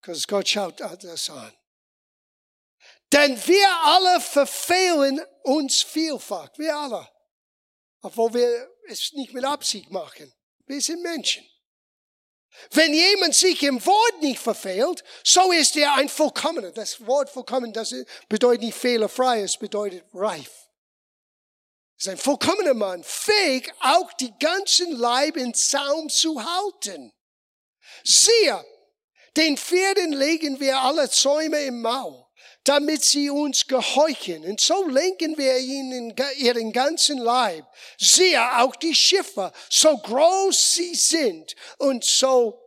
Because 0.00 0.26
Gott 0.26 0.48
schaut 0.48 0.78
das 0.78 1.28
an. 1.28 1.52
Denn 3.12 3.36
wir 3.46 3.68
alle 3.82 4.20
verfehlen 4.20 5.20
uns 5.42 5.82
vielfach. 5.82 6.48
Wir 6.56 6.74
alle. 6.74 7.06
Obwohl 8.02 8.32
wir 8.32 8.68
es 8.88 9.12
nicht 9.12 9.34
mit 9.34 9.44
Absicht 9.44 9.90
machen. 9.90 10.32
Wir 10.66 10.80
sind 10.80 11.02
Menschen. 11.02 11.44
Wenn 12.70 12.94
jemand 12.94 13.34
sich 13.34 13.62
im 13.62 13.84
Wort 13.84 14.22
nicht 14.22 14.40
verfehlt, 14.40 15.04
so 15.22 15.52
ist 15.52 15.76
er 15.76 15.94
ein 15.96 16.08
Vollkommener. 16.08 16.70
Das 16.70 17.04
Wort 17.06 17.28
vollkommen, 17.28 17.72
das 17.74 17.94
bedeutet 18.28 18.62
nicht 18.62 18.78
fehlerfrei, 18.78 19.42
es 19.42 19.58
bedeutet 19.58 20.04
reif 20.14 20.69
ist 22.00 22.08
ein 22.08 22.16
vollkommener 22.16 22.72
Mann, 22.72 23.04
fähig, 23.04 23.70
auch 23.80 24.10
die 24.14 24.32
ganzen 24.38 24.92
Leib 24.92 25.36
in 25.36 25.52
Zaum 25.52 26.08
zu 26.08 26.42
halten. 26.42 27.12
Siehe, 28.04 28.64
den 29.36 29.58
Pferden 29.58 30.14
legen 30.14 30.58
wir 30.60 30.80
alle 30.80 31.10
Zäume 31.10 31.60
im 31.64 31.82
Maul, 31.82 32.24
damit 32.64 33.04
sie 33.04 33.28
uns 33.28 33.66
gehorchen. 33.66 34.44
Und 34.44 34.62
so 34.62 34.88
lenken 34.88 35.36
wir 35.36 35.58
ihnen 35.58 36.14
ihren 36.38 36.72
ganzen 36.72 37.18
Leib. 37.18 37.66
Siehe, 37.98 38.58
auch 38.58 38.76
die 38.76 38.94
Schiffe, 38.94 39.52
so 39.68 39.98
groß 39.98 40.72
sie 40.72 40.94
sind 40.94 41.54
und 41.76 42.02
so 42.02 42.58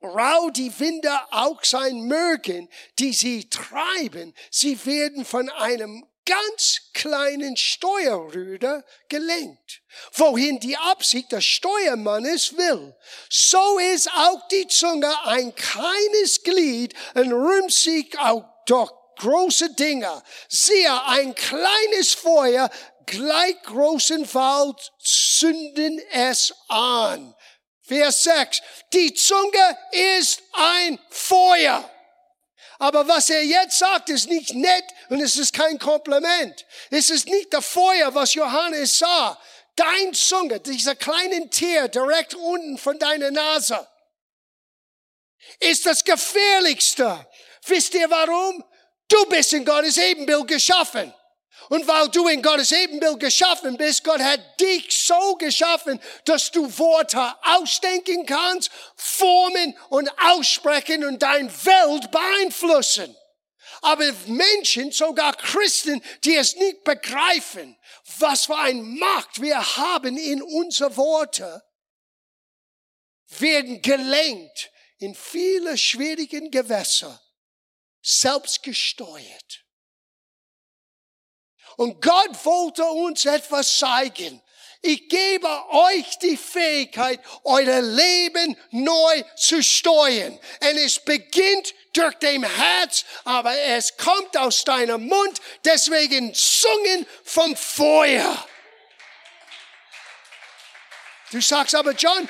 rau 0.00 0.50
die 0.50 0.78
Winde 0.78 1.10
auch 1.32 1.64
sein 1.64 2.02
mögen, 2.02 2.68
die 3.00 3.12
sie 3.12 3.50
treiben, 3.50 4.34
sie 4.52 4.86
werden 4.86 5.24
von 5.24 5.48
einem 5.50 6.06
ganz 6.26 6.82
kleinen 6.92 7.56
Steuerrüder 7.56 8.84
gelenkt, 9.08 9.80
wohin 10.12 10.60
die 10.60 10.76
Absicht 10.76 11.32
des 11.32 11.44
Steuermannes 11.44 12.56
will. 12.56 12.94
So 13.30 13.78
ist 13.78 14.10
auch 14.12 14.46
die 14.48 14.66
Zunge 14.66 15.12
ein 15.24 15.54
kleines 15.54 16.42
Glied 16.42 16.94
und 17.14 17.32
rühmt 17.32 17.72
sich 17.72 18.18
auch 18.18 18.44
durch 18.66 18.92
große 19.18 19.74
Dinge. 19.74 20.22
Siehe, 20.48 21.04
ein 21.06 21.34
kleines 21.34 22.12
Feuer 22.12 22.68
gleich 23.06 23.62
großen 23.62 24.34
Wald 24.34 24.92
zünden 25.02 26.00
es 26.10 26.52
an. 26.68 27.34
Vers 27.82 28.24
6. 28.24 28.62
Die 28.92 29.14
Zunge 29.14 29.78
ist 30.18 30.42
ein 30.52 30.98
Feuer. 31.08 31.88
Aber 32.78 33.08
was 33.08 33.30
er 33.30 33.42
jetzt 33.42 33.78
sagt, 33.78 34.10
ist 34.10 34.28
nicht 34.28 34.54
nett 34.54 34.84
und 35.08 35.20
es 35.20 35.36
ist 35.36 35.52
kein 35.52 35.78
Kompliment. 35.78 36.66
Es 36.90 37.10
ist 37.10 37.26
nicht 37.26 37.52
der 37.52 37.62
Feuer, 37.62 38.14
was 38.14 38.34
Johannes 38.34 38.98
sah. 38.98 39.38
Dein 39.76 40.14
Zunge, 40.14 40.60
dieser 40.60 40.94
kleine 40.94 41.48
Tier 41.50 41.88
direkt 41.88 42.34
unten 42.34 42.78
von 42.78 42.98
deiner 42.98 43.30
Nase, 43.30 43.86
ist 45.60 45.86
das 45.86 46.04
gefährlichste. 46.04 47.26
Wisst 47.66 47.94
ihr 47.94 48.10
warum? 48.10 48.64
Du 49.08 49.24
bist 49.26 49.52
in 49.52 49.64
Gottes 49.64 49.96
Ebenbild 49.98 50.48
geschaffen. 50.48 51.12
Und 51.68 51.86
weil 51.88 52.08
du 52.10 52.28
in 52.28 52.42
Gottes 52.42 52.72
Ebenbild 52.72 53.20
geschaffen 53.20 53.76
bist, 53.76 54.04
Gott 54.04 54.20
hat 54.20 54.60
dich 54.60 54.86
so 55.06 55.34
geschaffen, 55.36 56.00
dass 56.24 56.50
du 56.50 56.78
Worte 56.78 57.34
ausdenken 57.42 58.24
kannst, 58.26 58.70
formen 58.94 59.76
und 59.88 60.10
aussprechen 60.22 61.04
und 61.04 61.22
dein 61.22 61.50
Welt 61.64 62.10
beeinflussen. 62.10 63.16
Aber 63.82 64.04
Menschen, 64.26 64.92
sogar 64.92 65.34
Christen, 65.34 66.02
die 66.24 66.36
es 66.36 66.56
nicht 66.56 66.84
begreifen, 66.84 67.76
was 68.18 68.46
für 68.46 68.56
ein 68.56 68.98
Macht 68.98 69.40
wir 69.40 69.76
haben 69.76 70.16
in 70.16 70.42
unsere 70.42 70.96
Worte, 70.96 71.62
werden 73.38 73.82
gelenkt 73.82 74.70
in 74.98 75.14
viele 75.14 75.76
schwierigen 75.76 76.50
Gewässer, 76.50 77.20
selbst 78.00 78.62
gesteuert. 78.62 79.65
Und 81.76 82.00
Gott 82.00 82.44
wollte 82.44 82.84
uns 82.84 83.24
etwas 83.24 83.78
zeigen. 83.78 84.42
Ich 84.82 85.08
gebe 85.08 85.48
euch 85.70 86.18
die 86.18 86.36
Fähigkeit, 86.36 87.20
euer 87.44 87.82
Leben 87.82 88.56
neu 88.70 89.22
zu 89.36 89.62
steuern. 89.62 90.32
Und 90.32 90.76
es 90.76 91.00
beginnt 91.00 91.74
durch 91.92 92.14
dem 92.14 92.44
Herz, 92.44 93.04
aber 93.24 93.58
es 93.58 93.96
kommt 93.96 94.36
aus 94.36 94.64
deinem 94.64 95.06
Mund, 95.06 95.40
deswegen 95.64 96.32
Zungen 96.34 97.06
vom 97.24 97.56
Feuer. 97.56 98.46
Du 101.32 101.40
sagst 101.40 101.74
aber, 101.74 101.92
John, 101.92 102.28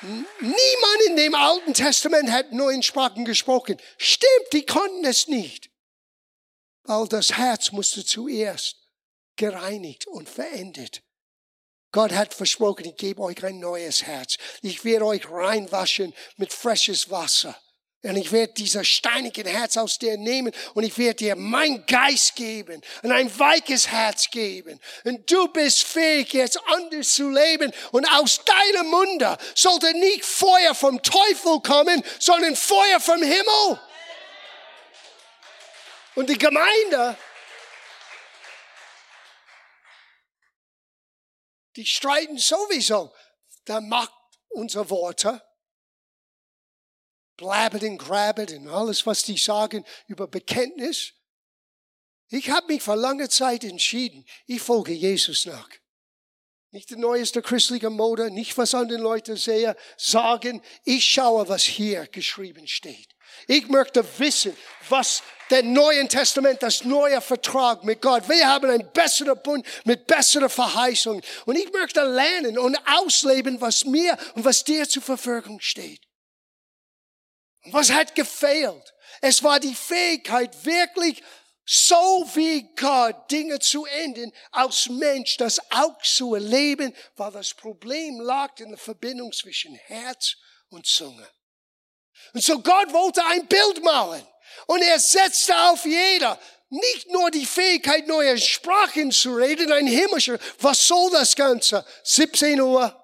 niemand 0.00 1.02
in 1.06 1.16
dem 1.16 1.34
Alten 1.34 1.74
Testament 1.74 2.30
hat 2.30 2.52
neuen 2.52 2.82
Sprachen 2.82 3.24
gesprochen. 3.24 3.76
Stimmt, 3.98 4.52
die 4.52 4.64
konnten 4.64 5.04
es 5.04 5.28
nicht. 5.28 5.73
Weil 6.84 7.08
das 7.08 7.36
Herz 7.36 7.72
musste 7.72 8.04
zuerst 8.04 8.76
gereinigt 9.36 10.06
und 10.06 10.28
verändert. 10.28 11.02
Gott 11.92 12.12
hat 12.12 12.34
versprochen, 12.34 12.86
ich 12.86 12.96
gebe 12.96 13.22
euch 13.22 13.42
ein 13.44 13.60
neues 13.60 14.02
Herz. 14.02 14.36
Ich 14.62 14.84
werde 14.84 15.06
euch 15.06 15.30
reinwaschen 15.30 16.12
mit 16.36 16.52
frisches 16.52 17.10
Wasser. 17.10 17.56
Und 18.04 18.16
ich 18.16 18.32
werde 18.32 18.52
dieser 18.52 18.84
steinigen 18.84 19.46
Herz 19.46 19.78
aus 19.78 19.98
dir 19.98 20.18
nehmen 20.18 20.52
und 20.74 20.84
ich 20.84 20.98
werde 20.98 21.14
dir 21.14 21.36
mein 21.36 21.86
Geist 21.86 22.36
geben 22.36 22.82
und 23.02 23.12
ein 23.12 23.38
weiches 23.38 23.88
Herz 23.88 24.28
geben. 24.30 24.78
Und 25.04 25.30
du 25.30 25.48
bist 25.48 25.84
fähig, 25.84 26.34
jetzt 26.34 26.60
anders 26.66 27.14
zu 27.14 27.30
leben. 27.30 27.72
Und 27.92 28.06
aus 28.12 28.40
deinem 28.44 28.88
Munde 28.88 29.38
sollte 29.54 29.96
nicht 29.96 30.24
Feuer 30.24 30.74
vom 30.74 31.00
Teufel 31.00 31.60
kommen, 31.60 32.02
sondern 32.18 32.54
Feuer 32.56 33.00
vom 33.00 33.22
Himmel. 33.22 33.80
Und 36.14 36.28
die 36.28 36.38
Gemeinde, 36.38 37.16
die 41.76 41.86
streiten 41.86 42.38
sowieso. 42.38 43.14
Da 43.64 43.80
macht 43.80 44.12
unsere 44.48 44.88
Worte, 44.90 45.42
blabbert 47.36 47.82
und 47.82 47.98
grabbert 47.98 48.52
und 48.52 48.68
alles, 48.68 49.06
was 49.06 49.24
die 49.24 49.38
sagen 49.38 49.84
über 50.06 50.28
Bekenntnis. 50.28 51.12
Ich 52.28 52.50
habe 52.50 52.66
mich 52.68 52.82
vor 52.82 52.96
langer 52.96 53.28
Zeit 53.28 53.64
entschieden, 53.64 54.24
ich 54.46 54.62
folge 54.62 54.92
Jesus 54.92 55.46
nach. 55.46 55.68
Nicht 56.70 56.90
die 56.90 56.96
neueste 56.96 57.40
christliche 57.40 57.90
Mode, 57.90 58.30
nicht 58.30 58.58
was 58.58 58.74
andere 58.74 58.98
Leute 58.98 59.36
sehen, 59.36 59.76
sagen, 59.96 60.60
ich 60.84 61.04
schaue, 61.04 61.48
was 61.48 61.62
hier 61.62 62.08
geschrieben 62.08 62.66
steht. 62.66 63.14
Ich 63.46 63.68
möchte 63.68 64.04
wissen, 64.18 64.56
was 64.88 65.22
der 65.50 65.62
Neuen 65.62 66.08
Testament, 66.08 66.62
das 66.62 66.84
neue 66.84 67.20
Vertrag 67.20 67.84
mit 67.84 68.00
Gott. 68.00 68.28
Wir 68.28 68.46
haben 68.46 68.70
einen 68.70 68.90
besseren 68.92 69.40
Bund 69.42 69.66
mit 69.84 70.06
besseren 70.06 70.48
Verheißungen. 70.48 71.22
Und 71.46 71.56
ich 71.56 71.72
möchte 71.72 72.02
lernen 72.02 72.58
und 72.58 72.78
ausleben, 72.86 73.60
was 73.60 73.84
mir 73.84 74.16
und 74.34 74.44
was 74.44 74.64
dir 74.64 74.88
zur 74.88 75.02
Verfügung 75.02 75.60
steht. 75.60 76.00
Und 77.64 77.72
was 77.72 77.90
hat 77.90 78.14
gefehlt? 78.14 78.94
Es 79.20 79.42
war 79.42 79.60
die 79.60 79.74
Fähigkeit, 79.74 80.64
wirklich 80.64 81.22
so 81.66 82.28
wie 82.34 82.62
Gott 82.76 83.30
Dinge 83.30 83.58
zu 83.58 83.86
enden, 83.86 84.32
als 84.50 84.88
Mensch 84.88 85.38
das 85.38 85.60
auch 85.70 86.00
zu 86.02 86.34
erleben, 86.34 86.94
weil 87.16 87.32
das 87.32 87.54
Problem 87.54 88.20
lag 88.20 88.58
in 88.58 88.68
der 88.68 88.78
Verbindung 88.78 89.32
zwischen 89.32 89.74
Herz 89.74 90.36
und 90.68 90.86
Zunge. 90.86 91.26
Und 92.34 92.42
so 92.42 92.60
Gott 92.60 92.92
wollte 92.92 93.24
ein 93.26 93.46
Bild 93.46 93.82
malen. 93.82 94.26
Und 94.66 94.82
er 94.82 94.98
setzte 94.98 95.56
auf 95.70 95.84
jeder 95.84 96.38
nicht 96.70 97.10
nur 97.10 97.30
die 97.30 97.46
Fähigkeit, 97.46 98.06
neue 98.06 98.36
Sprachen 98.38 99.12
zu 99.12 99.34
reden, 99.34 99.70
ein 99.70 99.86
himmlischer. 99.86 100.38
Was 100.60 100.86
soll 100.86 101.10
das 101.12 101.36
Ganze? 101.36 101.84
17 102.02 102.60
Uhr. 102.60 103.00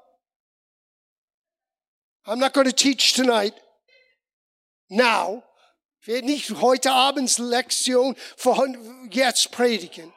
I'm 2.25 2.37
not 2.37 2.53
going 2.53 2.67
to 2.67 2.73
teach 2.73 3.15
tonight. 3.15 3.55
Now. 4.89 5.45
Ich 6.03 6.09
werde 6.09 6.27
nicht 6.27 6.51
heute 6.63 6.91
Abends 6.93 7.39
Lektion 7.39 8.17
von 8.37 9.11
jetzt 9.11 9.51
predigen. 9.51 10.15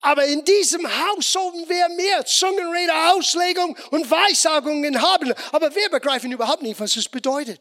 Aber 0.00 0.24
in 0.24 0.44
diesem 0.44 0.84
Haus 0.86 1.32
sollten 1.32 1.68
wir 1.68 1.88
mehr 1.90 2.24
Zungenrede, 2.24 2.92
Auslegung 3.12 3.76
und 3.90 4.10
Weissagungen 4.10 5.00
haben. 5.00 5.32
Aber 5.52 5.74
wir 5.74 5.90
begreifen 5.90 6.32
überhaupt 6.32 6.62
nicht, 6.62 6.80
was 6.80 6.96
es 6.96 7.08
bedeutet. 7.08 7.60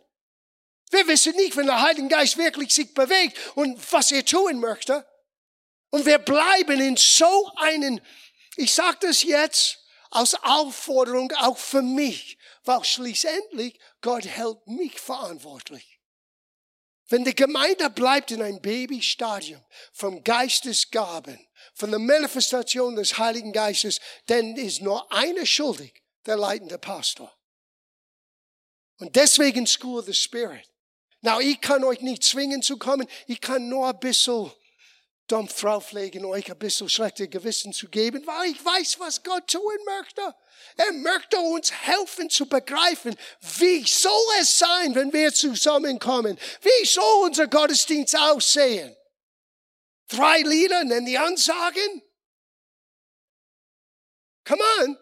Wir 0.91 1.07
wissen 1.07 1.35
nicht, 1.35 1.55
wenn 1.55 1.65
der 1.65 1.81
Heilige 1.81 2.09
Geist 2.09 2.37
wirklich 2.37 2.73
sich 2.73 2.93
bewegt 2.93 3.37
und 3.55 3.79
was 3.91 4.11
er 4.11 4.25
tun 4.25 4.59
möchte. 4.59 5.05
Und 5.89 6.05
wir 6.05 6.19
bleiben 6.19 6.79
in 6.79 6.97
so 6.97 7.51
einen, 7.55 8.01
ich 8.57 8.73
sage 8.73 8.97
das 9.01 9.23
jetzt 9.23 9.79
als 10.09 10.35
Aufforderung 10.43 11.31
auch 11.39 11.57
für 11.57 11.81
mich, 11.81 12.37
weil 12.65 12.83
schließlich 12.83 13.79
Gott 14.01 14.25
hält 14.25 14.67
mich 14.67 14.99
verantwortlich. 14.99 15.99
Wenn 17.07 17.25
die 17.25 17.35
Gemeinde 17.35 17.89
bleibt 17.89 18.31
in 18.31 18.41
einem 18.41 18.61
Babystadium 18.61 19.63
vom 19.91 20.23
Geistesgaben, 20.23 21.45
von 21.73 21.89
der 21.89 21.99
Manifestation 21.99 22.95
des 22.95 23.17
Heiligen 23.17 23.51
Geistes, 23.51 23.99
dann 24.27 24.55
ist 24.55 24.81
nur 24.81 25.11
einer 25.11 25.45
schuldig, 25.45 26.03
der 26.25 26.37
leitende 26.37 26.77
Pastor. 26.77 27.37
Und 28.97 29.15
deswegen 29.15 29.67
School 29.67 29.99
of 29.99 30.05
the 30.05 30.13
Spirit. 30.13 30.70
Now, 31.21 31.39
ich 31.39 31.61
kann 31.61 31.83
euch 31.83 32.01
nicht 32.01 32.23
zwingen 32.23 32.63
zu 32.63 32.77
kommen. 32.77 33.07
Ich 33.27 33.41
kann 33.41 33.69
nur 33.69 33.87
ein 33.87 33.99
bisschen 33.99 34.51
Dampf 35.27 35.61
drauflegen, 35.61 36.25
euch 36.25 36.51
ein 36.51 36.57
bisschen 36.57 36.89
schlechte 36.89 37.27
Gewissen 37.27 37.71
zu 37.71 37.87
geben, 37.87 38.25
weil 38.25 38.51
ich 38.51 38.65
weiß, 38.65 38.99
was 38.99 39.23
Gott 39.23 39.47
tun 39.47 39.77
möchte. 39.85 40.35
Er 40.77 40.91
möchte 40.93 41.39
uns 41.39 41.71
helfen 41.71 42.29
zu 42.29 42.47
begreifen, 42.47 43.15
wie 43.59 43.85
soll 43.85 44.11
es 44.39 44.59
sein, 44.59 44.93
wenn 44.95 45.13
wir 45.13 45.33
zusammenkommen? 45.33 46.37
Wie 46.61 46.85
soll 46.85 47.27
unser 47.27 47.47
Gottesdienst 47.47 48.17
aussehen? 48.17 48.95
Drei 50.07 50.39
Lieder, 50.39 50.83
nennen 50.83 51.05
die 51.05 51.17
Ansagen? 51.17 52.01
Come 54.43 54.61
on. 54.81 54.97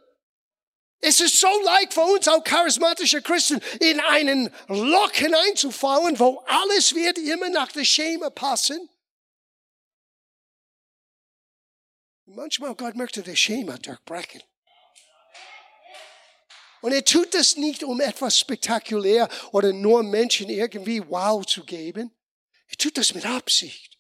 Es 1.02 1.22
ist 1.22 1.40
so 1.40 1.48
leicht 1.64 1.94
für 1.94 2.02
uns, 2.02 2.28
auch 2.28 2.44
charismatische 2.44 3.22
Christen, 3.22 3.62
in 3.80 4.00
einen 4.02 4.54
Loch 4.68 5.12
hineinzufallen, 5.14 6.20
wo 6.20 6.40
alles 6.46 6.94
wird 6.94 7.18
immer 7.18 7.50
nach 7.50 7.72
der 7.72 7.86
Schema 7.86 8.30
passen. 8.30 8.90
Manchmal 12.26 12.76
Gott 12.76 12.96
möchte 12.96 13.24
das 13.24 13.40
Schema 13.40 13.78
durchbrechen. 13.78 14.44
Und 16.82 16.92
er 16.92 17.04
tut 17.04 17.34
das 17.34 17.56
nicht, 17.56 17.84
um 17.84 18.00
etwas 18.00 18.38
spektakulär 18.38 19.28
oder 19.52 19.74
nur 19.74 20.04
Menschen 20.04 20.50
irgendwie 20.50 21.02
wow 21.10 21.46
zu 21.46 21.66
geben. 21.66 22.16
Er 22.68 22.78
tut 22.78 22.98
das 22.98 23.14
mit 23.14 23.26
Absicht. 23.26 23.98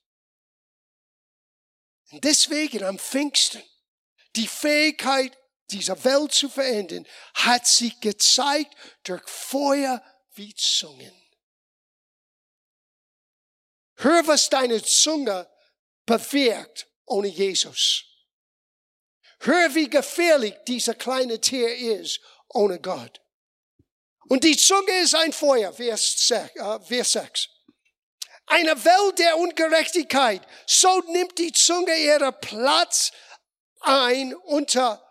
Und 2.11 2.23
deswegen 2.23 2.83
am 2.83 2.99
Pfingsten, 2.99 3.63
die 4.35 4.47
Fähigkeit, 4.47 5.37
dieser 5.71 6.03
Welt 6.03 6.33
zu 6.33 6.49
verändern, 6.49 7.05
hat 7.33 7.67
sich 7.67 7.99
gezeigt 7.99 8.75
durch 9.03 9.27
Feuer 9.27 10.03
wie 10.33 10.53
Zungen. 10.55 11.13
Hör, 13.95 14.25
was 14.27 14.49
deine 14.49 14.81
Zunge 14.81 15.49
bewirkt 16.05 16.87
ohne 17.05 17.27
Jesus. 17.27 18.05
Hör, 19.41 19.73
wie 19.75 19.89
gefährlich 19.89 20.55
dieser 20.67 20.95
kleine 20.95 21.39
Tier 21.39 21.99
ist 21.99 22.19
ohne 22.49 22.79
Gott. 22.79 23.21
Und 24.29 24.43
die 24.43 24.55
Zunge 24.55 24.91
ist 25.01 25.15
ein 25.15 25.33
Feuer, 25.33 25.73
Vers 25.73 26.27
6. 26.27 26.55
Äh, 26.55 26.79
Vers 26.81 27.11
6. 27.13 27.49
Eine 28.45 28.83
Welt 28.83 29.19
der 29.19 29.37
Ungerechtigkeit. 29.37 30.41
So 30.65 30.99
nimmt 31.11 31.37
die 31.37 31.51
Zunge 31.51 31.95
ihren 31.97 32.33
Platz 32.39 33.11
ein 33.81 34.35
unter 34.35 35.03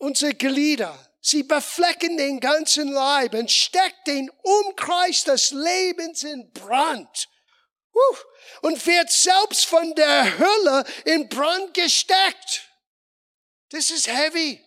unsere 0.00 0.34
Glieder. 0.34 0.98
Sie 1.20 1.42
beflecken 1.42 2.16
den 2.16 2.40
ganzen 2.40 2.90
Leib 2.90 3.34
und 3.34 3.50
steckt 3.50 4.06
den 4.06 4.30
Umkreis 4.42 5.24
des 5.24 5.50
Lebens 5.50 6.22
in 6.24 6.50
Brand. 6.52 7.28
Und 8.62 8.86
wird 8.86 9.10
selbst 9.10 9.66
von 9.66 9.94
der 9.94 10.38
Hölle 10.38 10.84
in 11.04 11.28
Brand 11.28 11.74
gesteckt. 11.74 12.68
Das 13.68 13.90
ist 13.90 14.08
heavy. 14.08 14.64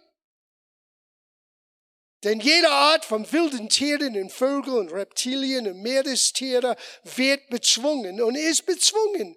Denn 2.24 2.40
jede 2.40 2.70
Art 2.70 3.04
von 3.04 3.30
wilden 3.32 3.68
Tieren 3.68 4.16
und 4.16 4.32
Vögeln 4.32 4.78
und 4.78 4.94
Reptilien 4.94 5.68
und 5.68 5.82
Meerestiere 5.82 6.78
wird 7.04 7.50
bezwungen 7.50 8.22
und 8.22 8.36
ist 8.36 8.66
bezwungen 8.66 9.36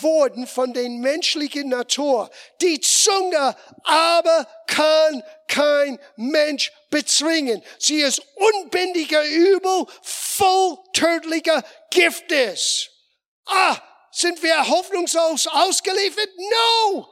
worden 0.00 0.46
von 0.46 0.72
den 0.72 1.00
menschlichen 1.00 1.68
Natur. 1.68 2.30
Die 2.60 2.80
Zunge 2.80 3.56
aber 3.84 4.48
kann 4.66 5.22
kein 5.48 5.98
Mensch 6.16 6.72
bezwingen. 6.90 7.62
Sie 7.78 8.00
ist 8.00 8.22
unbändiger 8.34 9.24
Übel, 9.24 9.86
voll 10.02 10.78
tödlicher 10.92 11.64
Giftes. 11.90 12.88
Ah, 13.46 13.76
sind 14.10 14.42
wir 14.42 14.66
hoffnungslos 14.66 15.46
ausgeliefert? 15.46 16.30
No! 16.36 17.08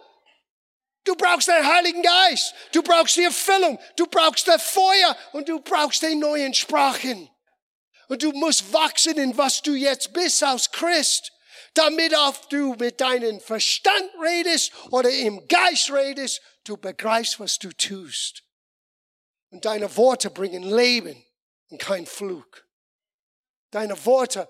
Du 1.05 1.15
brauchst 1.15 1.49
den 1.49 1.67
Heiligen 1.67 2.03
Geist. 2.03 2.55
Du 2.73 2.83
brauchst 2.83 3.17
die 3.17 3.25
Erfüllung. 3.25 3.79
Du 3.97 4.07
brauchst 4.07 4.49
das 4.49 4.63
Feuer 4.63 5.17
und 5.33 5.49
du 5.49 5.61
brauchst 5.61 6.03
den 6.03 6.19
neuen 6.19 6.55
Sprachen. 6.55 7.31
Und 8.09 8.23
du 8.23 8.33
musst 8.33 8.73
wachsen 8.73 9.19
in 9.19 9.37
was 9.37 9.63
du 9.63 9.75
jetzt 9.75 10.13
bist 10.13 10.43
als 10.43 10.71
Christ, 10.71 11.33
damit 11.75 12.15
auch 12.17 12.37
du 12.47 12.75
mit 12.75 13.01
deinem 13.01 13.41
Verstand 13.41 14.11
redest 14.23 14.73
oder 14.91 15.11
im 15.11 15.47
Geist 15.49 15.91
redest, 15.91 16.41
du 16.65 16.77
begreifst, 16.77 17.39
was 17.41 17.59
du 17.59 17.73
tust. 17.73 18.45
Und 19.51 19.65
deine 19.65 19.97
Worte 19.97 20.31
bringen 20.31 20.63
Leben 20.63 21.25
und 21.69 21.81
kein 21.81 22.07
Flug. 22.07 22.67
Deine 23.71 24.05
Worte 24.05 24.49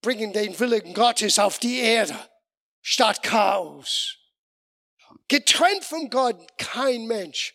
bringen 0.00 0.32
den 0.32 0.58
Willen 0.58 0.94
Gottes 0.94 1.38
auf 1.38 1.58
die 1.58 1.78
Erde 1.78 2.16
statt 2.80 3.22
Chaos. 3.22 4.16
Getrennt 5.28 5.84
von 5.84 6.08
Gott, 6.08 6.56
kein 6.58 7.06
Mensch 7.06 7.54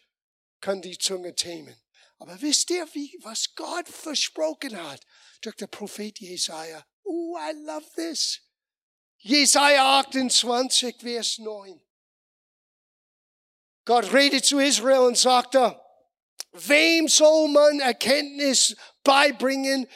kann 0.61 0.81
die 0.81 0.97
Zunge 0.97 1.35
tämen. 1.35 1.75
Aber 2.17 2.41
wisst 2.41 2.69
ihr, 2.69 2.87
wie, 2.93 3.17
was 3.21 3.53
Gott 3.55 3.87
versprochen 3.87 4.81
hat 4.81 5.01
durch 5.41 5.55
den 5.55 5.69
Prophet 5.69 6.19
Jesaja? 6.19 6.85
Oh, 7.03 7.37
I 7.37 7.53
love 7.65 7.85
this. 7.95 8.41
Jesaja 9.25 9.99
28, 10.01 10.97
Vers 10.99 11.39
9. 11.39 11.81
Gott 13.85 14.13
redet 14.13 14.45
zu 14.45 14.59
Israel 14.59 15.07
und 15.07 15.17
sagte, 15.17 15.79
wem 16.51 17.07
soll 17.07 17.47
man 17.47 17.79
Erkenntnis 17.79 18.75
beibringen? 19.03 19.87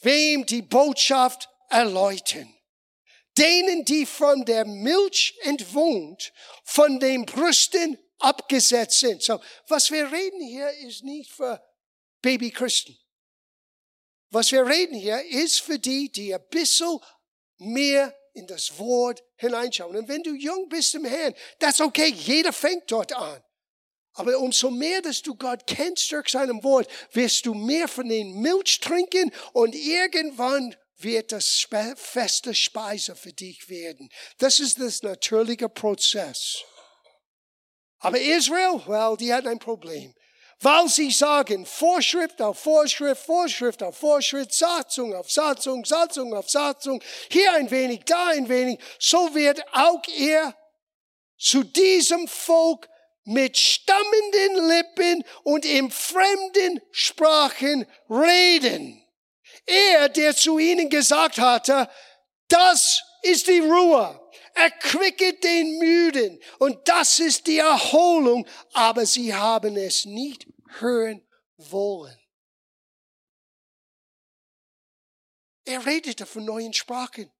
Wem 0.00 0.46
die 0.46 0.62
Botschaft 0.62 1.50
erläutern? 1.68 2.54
denen, 3.38 3.84
die 3.84 4.06
von 4.06 4.44
der 4.44 4.64
Milch 4.64 5.34
entwohnt, 5.42 6.32
von 6.64 7.00
den 7.00 7.24
Brüsten 7.24 7.98
abgesetzt 8.18 9.00
sind. 9.00 9.22
So, 9.22 9.40
was 9.66 9.90
wir 9.90 10.10
reden 10.10 10.40
hier 10.40 10.70
ist 10.86 11.04
nicht 11.04 11.32
für 11.32 11.62
Babychristen. 12.20 12.98
Was 14.30 14.52
wir 14.52 14.66
reden 14.66 14.94
hier 14.94 15.24
ist 15.24 15.60
für 15.60 15.78
die, 15.78 16.10
die 16.12 16.34
ein 16.34 16.46
bisschen 16.50 16.98
mehr 17.60 18.14
in 18.34 18.46
das 18.46 18.78
Wort 18.78 19.22
hineinschauen. 19.36 19.96
Und 19.96 20.08
wenn 20.08 20.22
du 20.22 20.34
jung 20.34 20.68
bist 20.68 20.94
im 20.94 21.04
Herrn, 21.04 21.34
das 21.58 21.74
ist 21.74 21.80
okay. 21.80 22.08
Jeder 22.08 22.52
fängt 22.52 22.90
dort 22.90 23.12
an. 23.12 23.42
Aber 24.14 24.38
umso 24.38 24.70
mehr, 24.70 25.02
dass 25.02 25.22
du 25.22 25.34
Gott 25.34 25.66
kennst 25.66 26.10
durch 26.12 26.28
seinem 26.28 26.62
Wort, 26.64 26.88
wirst 27.12 27.46
du 27.46 27.54
mehr 27.54 27.88
von 27.88 28.08
den 28.08 28.40
Milch 28.40 28.80
trinken 28.80 29.32
und 29.52 29.74
irgendwann 29.74 30.74
wird 30.96 31.32
das 31.32 31.66
feste 31.96 32.54
Speise 32.54 33.14
für 33.14 33.32
dich 33.32 33.68
werden. 33.68 34.10
Das 34.38 34.60
ist 34.60 34.78
das 34.78 35.02
natürliche 35.02 35.68
Prozess. 35.68 36.62
Aber 38.00 38.20
Israel, 38.20 38.82
well, 38.86 39.16
die 39.16 39.32
hat 39.32 39.46
ein 39.46 39.58
Problem. 39.58 40.14
Weil 40.62 40.88
sie 40.88 41.10
sagen, 41.10 41.64
Vorschrift 41.64 42.42
auf 42.42 42.58
Vorschrift, 42.58 43.22
Vorschrift 43.22 43.82
auf 43.82 43.96
Vorschrift, 43.96 44.52
Satzung 44.52 45.14
auf 45.14 45.30
Satzung, 45.30 45.84
Satzung 45.86 46.34
auf 46.34 46.50
Satzung, 46.50 47.02
hier 47.30 47.52
ein 47.54 47.70
wenig, 47.70 48.02
da 48.04 48.28
ein 48.28 48.48
wenig, 48.48 48.78
so 48.98 49.34
wird 49.34 49.64
auch 49.72 50.02
er 50.18 50.54
zu 51.38 51.62
diesem 51.62 52.28
Volk 52.28 52.90
mit 53.24 53.56
stammenden 53.56 54.68
Lippen 54.68 55.24
und 55.44 55.64
in 55.64 55.90
fremden 55.90 56.82
Sprachen 56.90 57.86
reden. 58.10 59.02
Er, 59.64 60.10
der 60.10 60.36
zu 60.36 60.58
ihnen 60.58 60.90
gesagt 60.90 61.38
hatte, 61.38 61.88
das 62.48 63.02
ist 63.22 63.46
die 63.46 63.60
Ruhe. 63.60 64.20
Erquicke 64.54 65.34
den 65.34 65.78
Müden. 65.78 66.40
Und 66.58 66.88
das 66.88 67.18
ist 67.18 67.46
die 67.46 67.58
Erholung. 67.58 68.46
Aber 68.72 69.06
sie 69.06 69.34
haben 69.34 69.76
es 69.76 70.04
nicht 70.04 70.46
hören 70.78 71.26
wollen. 71.56 72.16
Er 75.64 75.84
redete 75.86 76.26
von 76.26 76.44
neuen 76.44 76.72
Sprachen 76.72 77.30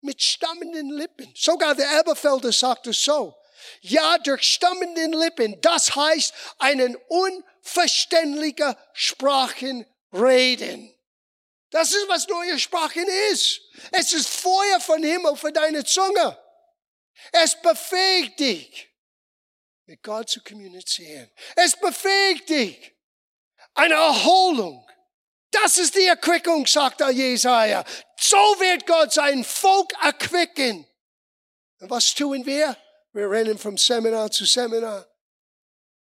mit 0.00 0.22
stammenden 0.22 0.90
Lippen. 0.90 1.32
Sogar 1.34 1.74
der 1.74 1.90
Elberfelder 1.90 2.52
sagte 2.52 2.92
so. 2.92 3.36
Ja, 3.82 4.16
durch 4.18 4.42
stammenden 4.42 5.12
Lippen. 5.12 5.60
Das 5.60 5.94
heißt, 5.94 6.32
einen 6.58 6.96
unverständlicher 7.08 8.76
Sprachen 8.92 9.86
reden. 10.12 10.94
Das 11.70 11.92
ist, 11.92 12.08
was 12.08 12.26
neue 12.28 12.58
Sprachen 12.58 13.06
ist. 13.30 13.60
Es 13.92 14.12
ist 14.12 14.28
Feuer 14.28 14.80
von 14.80 15.02
Himmel 15.02 15.36
für 15.36 15.52
deine 15.52 15.84
Zunge. 15.84 16.38
Es 17.32 17.60
befähigt 17.60 18.40
dich, 18.40 18.88
mit 19.86 20.02
Gott 20.02 20.28
zu 20.28 20.42
kommunizieren. 20.42 21.30
Es 21.56 21.76
befähigt 21.76 22.48
dich, 22.48 22.94
eine 23.74 23.94
Erholung. 23.94 24.88
Das 25.50 25.78
ist 25.78 25.96
die 25.96 26.06
Erquickung, 26.06 26.66
sagt 26.66 27.00
der 27.00 27.10
Jesaja. 27.10 27.84
So 28.16 28.36
wird 28.36 28.86
Gott 28.86 29.12
sein 29.12 29.42
Volk 29.42 29.92
erquicken. 30.02 30.86
Und 31.80 31.90
was 31.90 32.14
tun 32.14 32.44
wir? 32.46 32.76
Wir 33.12 33.28
rennen 33.28 33.58
vom 33.58 33.76
Seminar 33.76 34.30
zu 34.30 34.44
Seminar. 34.44 35.06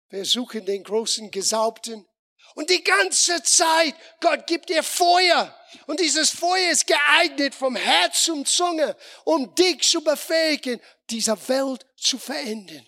Wir 0.10 0.24
suchen 0.24 0.66
den 0.66 0.84
großen 0.84 1.30
Gesaubten. 1.32 2.08
Und 2.54 2.70
die 2.70 2.84
ganze 2.84 3.44
Zeit, 3.44 3.96
Gott 4.22 4.48
gibt 4.48 4.70
dir 4.70 4.84
Feuer. 4.84 5.54
Und 5.88 6.00
dieses 6.00 6.30
Feuer 6.32 6.72
ist 6.72 6.88
geeignet 6.88 7.56
vom 7.56 7.76
Herz 7.76 8.24
zum 8.24 8.46
Zunge, 8.46 8.96
um 9.24 9.54
dich 9.56 9.82
zu 9.84 10.04
befähigen, 10.04 10.80
dieser 11.10 11.38
Welt 11.48 11.86
zu 11.98 12.18
verändern. 12.18 12.86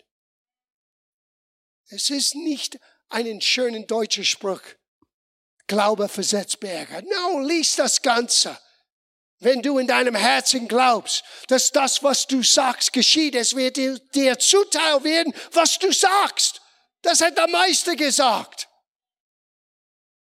Es 1.90 2.10
ist 2.10 2.36
nicht 2.36 2.80
einen 3.10 3.42
schönen 3.42 3.88
deutschen 3.88 4.26
Spruch. 4.26 4.62
Glaube 5.68 6.08
versetzt 6.08 6.60
Berge. 6.60 7.04
No, 7.10 7.40
lies 7.40 7.76
das 7.76 8.02
Ganze. 8.02 8.58
Wenn 9.40 9.62
du 9.62 9.78
in 9.78 9.88
deinem 9.88 10.16
Herzen 10.16 10.68
glaubst, 10.68 11.24
dass 11.48 11.72
das, 11.72 12.02
was 12.04 12.26
du 12.26 12.42
sagst, 12.42 12.92
geschieht, 12.92 13.36
es 13.36 13.56
wird 13.56 13.78
dir, 13.78 14.00
dir 14.16 14.40
zuteil 14.40 15.04
werden, 15.04 15.34
was 15.52 15.78
du 15.78 15.92
sagst. 15.92 16.62
Das 17.04 17.22
hat 17.22 17.38
der 17.38 17.48
Meister 17.48 17.96
gesagt. 17.96 18.67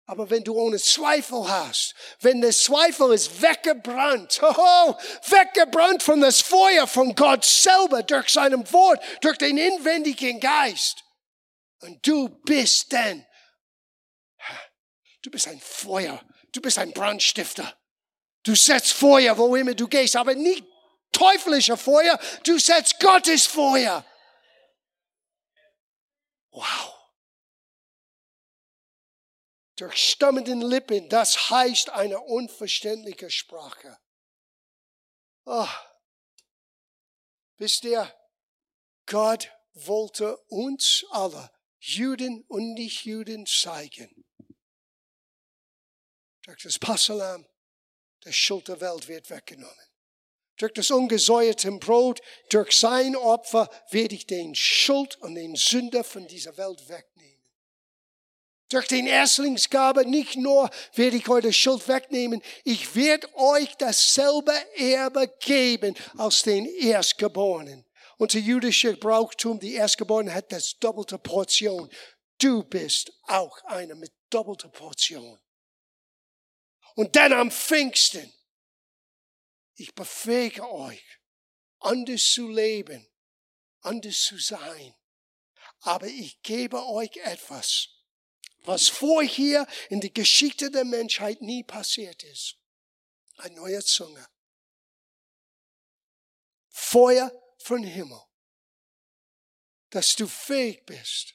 Aber 0.08 0.30
wenn 0.30 0.44
du 0.44 0.54
ohne 0.54 0.78
Zweifel 0.78 1.48
hast, 1.48 1.94
wenn 2.20 2.40
der 2.40 2.52
Zweifel 2.52 3.12
ist 3.12 3.42
weggebrannt, 3.42 4.40
oh, 4.40 4.94
weggebrannt 5.28 6.02
von 6.02 6.20
das 6.20 6.40
Feuer 6.40 6.86
von 6.86 7.14
Gott 7.16 7.44
selber, 7.44 8.04
durch 8.04 8.28
seinem 8.28 8.70
Wort, 8.72 9.02
durch 9.20 9.36
den 9.36 9.58
inwendigen 9.58 10.38
Geist. 10.38 11.02
Und 11.80 12.06
du 12.06 12.28
bist 12.28 12.92
dann, 12.92 13.26
du 15.22 15.30
bist 15.30 15.48
ein 15.48 15.60
Feuer, 15.60 16.20
du 16.52 16.60
bist 16.60 16.78
ein 16.78 16.92
Brandstifter. 16.92 17.76
Du 18.44 18.54
setzt 18.54 18.92
Feuer, 18.92 19.36
wo 19.36 19.56
immer 19.56 19.74
du 19.74 19.88
gehst, 19.88 20.14
aber 20.14 20.36
nicht 20.36 20.64
teuflische 21.10 21.76
Feuer, 21.76 22.16
du 22.44 22.60
setzt 22.60 23.00
Gottes 23.00 23.44
Feuer. 23.46 24.04
Wow. 26.52 26.95
Durch 29.76 29.96
stammenden 29.96 30.62
Lippen, 30.62 31.08
das 31.10 31.50
heißt 31.50 31.90
eine 31.90 32.18
unverständliche 32.20 33.30
Sprache. 33.30 33.98
Oh. 35.44 35.68
Wisst 37.58 37.84
ihr, 37.84 38.12
Gott 39.06 39.50
wollte 39.74 40.36
uns 40.48 41.04
alle, 41.10 41.50
Juden 41.78 42.42
und 42.48 42.74
Nicht-Juden, 42.74 43.46
zeigen. 43.46 44.24
Durch 46.42 46.62
das 46.62 46.78
Passalam, 46.78 47.46
der 48.24 48.32
Schuld 48.32 48.68
der 48.68 48.80
Welt 48.80 49.08
wird 49.08 49.30
weggenommen. 49.30 49.74
Durch 50.56 50.72
das 50.72 50.90
ungesäuerte 50.90 51.70
Brot, 51.72 52.20
durch 52.48 52.72
sein 52.72 53.14
Opfer 53.14 53.68
werde 53.90 54.14
ich 54.14 54.26
den 54.26 54.54
Schuld 54.54 55.16
und 55.16 55.34
den 55.34 55.54
Sünder 55.54 56.02
von 56.02 56.26
dieser 56.26 56.56
Welt 56.56 56.88
wegnehmen. 56.88 57.15
Durch 58.68 58.88
den 58.88 59.06
Erstlingsgabe 59.06 60.04
nicht 60.06 60.36
nur 60.36 60.70
werde 60.94 61.16
ich 61.16 61.28
eure 61.28 61.52
Schuld 61.52 61.86
wegnehmen, 61.86 62.42
ich 62.64 62.96
werde 62.96 63.32
euch 63.36 63.76
dasselbe 63.76 64.52
Erbe 64.76 65.32
geben 65.40 65.94
als 66.16 66.42
den 66.42 66.66
Erstgeborenen. 66.66 67.84
Unser 68.18 68.38
jüdischer 68.38 68.94
Brauchtum, 68.94 69.60
die 69.60 69.74
Erstgeborenen 69.74 70.34
hat 70.34 70.50
das 70.50 70.78
doppelte 70.78 71.18
Portion. 71.18 71.88
Du 72.38 72.64
bist 72.64 73.12
auch 73.24 73.62
einer 73.64 73.94
mit 73.94 74.12
doppelter 74.30 74.68
Portion. 74.68 75.38
Und 76.94 77.14
dann 77.14 77.32
am 77.32 77.50
Pfingsten, 77.50 78.32
ich 79.74 79.94
befähige 79.94 80.68
euch, 80.68 81.04
anders 81.80 82.32
zu 82.32 82.48
leben, 82.48 83.06
anders 83.80 84.22
zu 84.22 84.38
sein. 84.38 84.94
Aber 85.80 86.06
ich 86.06 86.40
gebe 86.42 86.84
euch 86.86 87.14
etwas, 87.18 87.88
was 88.66 88.88
vorher 88.88 89.66
in 89.88 90.00
der 90.00 90.10
Geschichte 90.10 90.70
der 90.70 90.84
Menschheit 90.84 91.40
nie 91.40 91.62
passiert 91.62 92.22
ist. 92.24 92.56
Ein 93.36 93.54
neuer 93.54 93.82
Zunge. 93.82 94.26
Feuer 96.68 97.32
von 97.58 97.82
Himmel. 97.82 98.20
Dass 99.90 100.16
du 100.16 100.26
fähig 100.26 100.84
bist, 100.84 101.34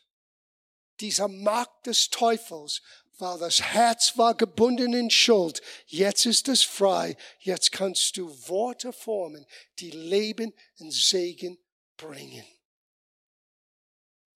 dieser 1.00 1.28
Macht 1.28 1.88
des 1.88 2.10
Teufels, 2.10 2.82
weil 3.18 3.40
das 3.40 3.62
Herz 3.62 4.18
war 4.18 4.36
gebunden 4.36 4.94
in 4.94 5.10
Schuld, 5.10 5.62
jetzt 5.88 6.26
ist 6.26 6.48
es 6.48 6.64
frei, 6.64 7.16
jetzt 7.40 7.72
kannst 7.72 8.18
du 8.18 8.28
Worte 8.48 8.92
formen, 8.92 9.46
die 9.80 9.92
Leben 9.92 10.54
und 10.78 10.92
Segen 10.92 11.58
bringen. 11.98 12.46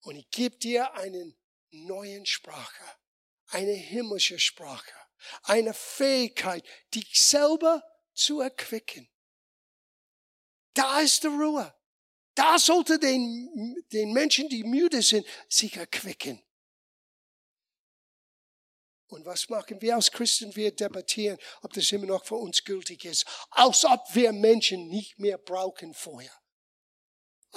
Und 0.02 0.16
ich 0.16 0.30
gebe 0.30 0.56
dir 0.56 0.94
einen 0.94 1.36
neuen 1.84 2.26
Sprache, 2.26 2.84
eine 3.48 3.72
himmlische 3.72 4.38
Sprache, 4.38 4.94
eine 5.42 5.74
Fähigkeit, 5.74 6.64
dich 6.94 7.20
selber 7.20 7.82
zu 8.14 8.40
erquicken. 8.40 9.08
Da 10.74 11.00
ist 11.00 11.22
die 11.22 11.28
Ruhe. 11.28 11.74
Da 12.34 12.58
sollte 12.58 12.98
den, 12.98 13.82
den 13.92 14.12
Menschen, 14.12 14.48
die 14.48 14.62
müde 14.62 15.00
sind, 15.00 15.26
sich 15.48 15.76
erquicken. 15.76 16.42
Und 19.08 19.24
was 19.24 19.48
machen 19.48 19.80
wir 19.80 19.94
als 19.94 20.10
Christen? 20.10 20.54
Wir 20.56 20.74
debattieren, 20.74 21.38
ob 21.62 21.72
das 21.72 21.90
immer 21.92 22.06
noch 22.06 22.24
für 22.24 22.34
uns 22.34 22.64
gültig 22.64 23.04
ist. 23.04 23.24
Als 23.50 23.84
ob 23.84 24.02
wir 24.14 24.32
Menschen 24.32 24.88
nicht 24.88 25.18
mehr 25.18 25.38
brauchen 25.38 25.94
Feuer. 25.94 26.32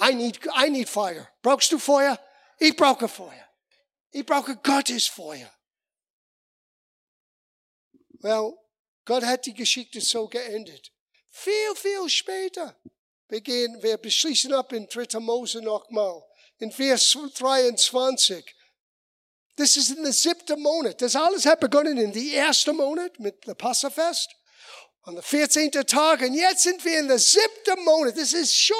I 0.00 0.14
need, 0.14 0.40
I 0.46 0.70
need 0.70 0.88
fire. 0.88 1.28
Brauchst 1.42 1.72
du 1.72 1.78
Feuer? 1.78 2.18
Ich 2.58 2.74
brauche 2.76 3.08
Feuer. 3.08 3.49
Ich 4.10 4.26
brauche 4.26 4.56
Gottes 4.56 5.06
Feuer. 5.06 5.52
Well, 8.20 8.58
Gott 9.04 9.24
hat 9.24 9.46
die 9.46 9.54
Geschichte 9.54 10.00
so 10.00 10.28
geendet. 10.28 10.92
Viel, 11.30 11.74
viel 11.76 12.08
später. 12.08 12.76
Wir 13.28 13.40
gehen, 13.40 13.82
wir 13.82 13.96
beschließen 13.96 14.52
ab 14.52 14.72
in 14.72 14.88
3. 14.88 15.20
Mose 15.20 15.62
nochmal. 15.62 16.22
In 16.58 16.72
Vers 16.72 17.16
23. 17.34 18.44
Das 19.56 19.76
ist 19.76 19.90
in 19.90 20.02
der 20.02 20.12
siebten 20.12 20.60
Monat. 20.60 21.00
Das 21.00 21.14
alles 21.14 21.46
hat 21.46 21.60
begonnen 21.60 21.96
in 21.98 22.12
der 22.12 22.46
ersten 22.46 22.76
Monat 22.76 23.18
mit 23.20 23.46
dem 23.46 23.56
Passafest. 23.56 24.28
An 25.02 25.14
der 25.14 25.22
14. 25.22 25.70
Tag. 25.70 26.20
Und 26.20 26.34
jetzt 26.34 26.62
sind 26.62 26.84
wir 26.84 26.98
in 26.98 27.08
der 27.08 27.18
siebten 27.18 27.82
Monat. 27.84 28.18
Das 28.18 28.32
ist 28.34 28.54
schon 28.54 28.76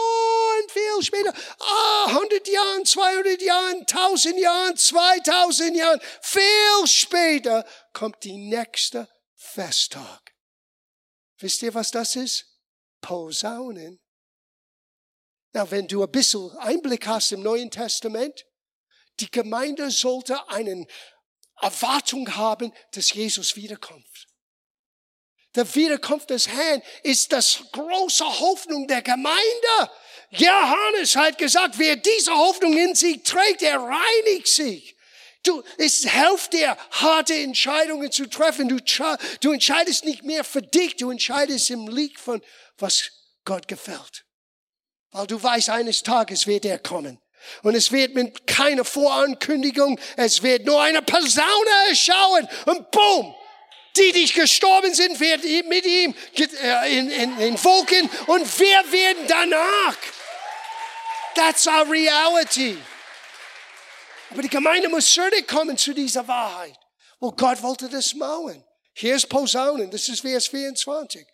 viel 0.68 1.02
später. 1.02 1.32
Ah, 1.58 2.06
100 2.08 2.46
Jahren, 2.46 2.84
200 2.84 3.40
Jahren, 3.40 3.86
1000 3.86 4.38
Jahren, 4.38 4.76
2000 4.76 5.76
Jahren. 5.76 6.00
Viel 6.22 6.86
später 6.86 7.66
kommt 7.94 8.22
die 8.24 8.36
nächste 8.36 9.08
Festtag. 9.34 10.34
Wisst 11.38 11.62
ihr, 11.62 11.72
was 11.72 11.90
das 11.90 12.16
ist? 12.16 12.44
Posaunen. 13.00 13.98
Na, 15.52 15.70
wenn 15.70 15.88
du 15.88 16.02
ein 16.02 16.10
bisschen 16.10 16.50
Einblick 16.58 17.06
hast 17.06 17.32
im 17.32 17.42
Neuen 17.42 17.70
Testament, 17.70 18.44
die 19.20 19.30
Gemeinde 19.30 19.90
sollte 19.90 20.48
eine 20.48 20.86
Erwartung 21.60 22.36
haben, 22.36 22.72
dass 22.92 23.12
Jesus 23.12 23.56
wiederkommt. 23.56 24.09
Der 25.57 25.74
Wiederkunft 25.74 26.30
des 26.30 26.48
Herrn 26.48 26.82
ist 27.03 27.32
das 27.32 27.64
große 27.72 28.24
Hoffnung 28.24 28.86
der 28.86 29.03
Gemeinde. 29.03 29.90
Johannes 30.30 31.16
hat 31.16 31.38
gesagt, 31.38 31.78
wer 31.78 31.96
diese 31.96 32.32
Hoffnung 32.32 32.76
in 32.76 32.94
sich 32.94 33.22
trägt, 33.24 33.62
der 33.62 33.78
reinigt 33.78 34.46
sich. 34.46 34.96
Du, 35.42 35.62
es 35.78 36.05
hilft 36.09 36.53
dir, 36.53 36.76
harte 36.90 37.34
Entscheidungen 37.34 38.12
zu 38.12 38.28
treffen. 38.28 38.68
Du, 38.68 38.76
du 39.40 39.53
entscheidest 39.53 40.05
nicht 40.05 40.22
mehr 40.22 40.44
für 40.44 40.62
dich, 40.62 40.96
du 40.96 41.11
entscheidest 41.11 41.70
im 41.70 41.88
Licht 41.88 42.20
von, 42.20 42.42
was 42.78 43.11
Gott 43.44 43.66
gefällt. 43.66 44.24
Weil 45.11 45.26
du 45.26 45.42
weißt, 45.42 45.70
eines 45.70 46.03
Tages 46.03 46.46
wird 46.46 46.64
er 46.64 46.78
kommen. 46.78 47.18
Und 47.62 47.74
es 47.74 47.90
wird 47.90 48.14
mit 48.14 48.46
keiner 48.46 48.84
Vorankündigung, 48.84 49.98
es 50.16 50.42
wird 50.42 50.66
nur 50.66 50.80
eine 50.82 51.01
Posaune 51.01 51.88
erschauen 51.88 52.46
und 52.66 52.90
boom, 52.90 53.34
die 53.97 54.12
dich 54.12 54.34
gestorben 54.34 54.95
sind, 54.95 55.18
werden 55.20 55.68
mit 55.68 55.84
ihm 55.84 56.14
äh, 56.36 56.99
in, 56.99 57.11
in, 57.11 57.38
in 57.38 57.64
Wolken 57.64 58.09
und 58.26 58.59
wir 58.59 58.93
werden 58.93 59.24
danach. 59.26 59.97
That's 61.34 61.66
our 61.66 61.88
reality. 61.91 62.76
Aber 64.30 64.43
die 64.43 64.49
Gemeinde 64.49 64.88
muss 64.88 65.12
zurückkommen 65.12 65.76
zu 65.76 65.93
dieser 65.93 66.26
Wahrheit. 66.26 66.78
Wo 67.18 67.32
Gott 67.32 67.62
wollte 67.62 67.88
das 67.88 68.14
mauern. 68.14 68.64
Hier 68.95 69.16
ist 69.16 69.28
Posaunen, 69.28 69.91
das 69.91 70.09
ist 70.09 70.20
Vers 70.20 70.49
24. 70.49 71.26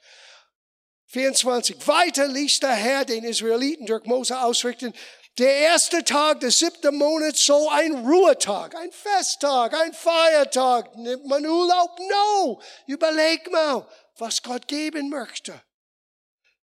24. 1.07 1.87
Weiter 1.87 2.27
ließ 2.27 2.61
der 2.61 2.73
Herr 2.73 3.05
den 3.05 3.25
Israeliten 3.25 3.87
durch 3.87 4.05
Mose 4.05 4.41
ausrichten, 4.41 4.93
der 5.39 5.55
erste 5.55 6.03
Tag 6.03 6.41
des 6.41 6.59
siebten 6.59 6.97
Monats 6.97 7.45
soll 7.45 7.69
ein 7.71 8.07
Ruhetag, 8.07 8.75
ein 8.75 8.91
Festtag, 8.91 9.75
ein 9.75 9.93
Feiertag. 9.93 10.97
Nimmt 10.97 11.27
man 11.27 11.45
Urlaub? 11.45 11.99
No. 11.99 12.61
Überleg 12.87 13.51
mal, 13.53 13.87
was 14.17 14.43
Gott 14.43 14.67
geben 14.67 15.11
möchte. 15.11 15.63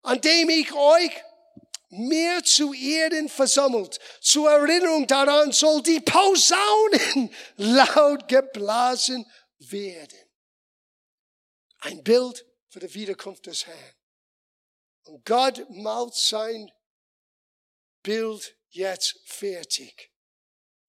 An 0.03 0.21
dem 0.21 0.49
ich 0.49 0.73
euch 0.73 1.13
mehr 1.91 2.43
zu 2.43 2.73
Erden 2.73 3.29
versammelt. 3.29 3.99
Zur 4.21 4.51
Erinnerung 4.51 5.07
daran 5.07 5.53
soll 5.53 5.83
die 5.83 6.01
Posaunen 6.01 7.31
laut 7.57 8.29
geblasen 8.29 9.31
werden. 9.59 10.19
Ein 11.81 12.03
Bild 12.03 12.47
für 12.69 12.81
die 12.81 12.95
Wiederkunft 12.95 13.47
des 13.47 13.67
Herrn. 13.67 13.95
Und 15.05 15.25
Gott 15.27 15.67
malt 15.69 16.15
sein 16.15 16.71
Bild 18.05 18.55
jetzt 18.71 19.19
fertig. 19.25 20.13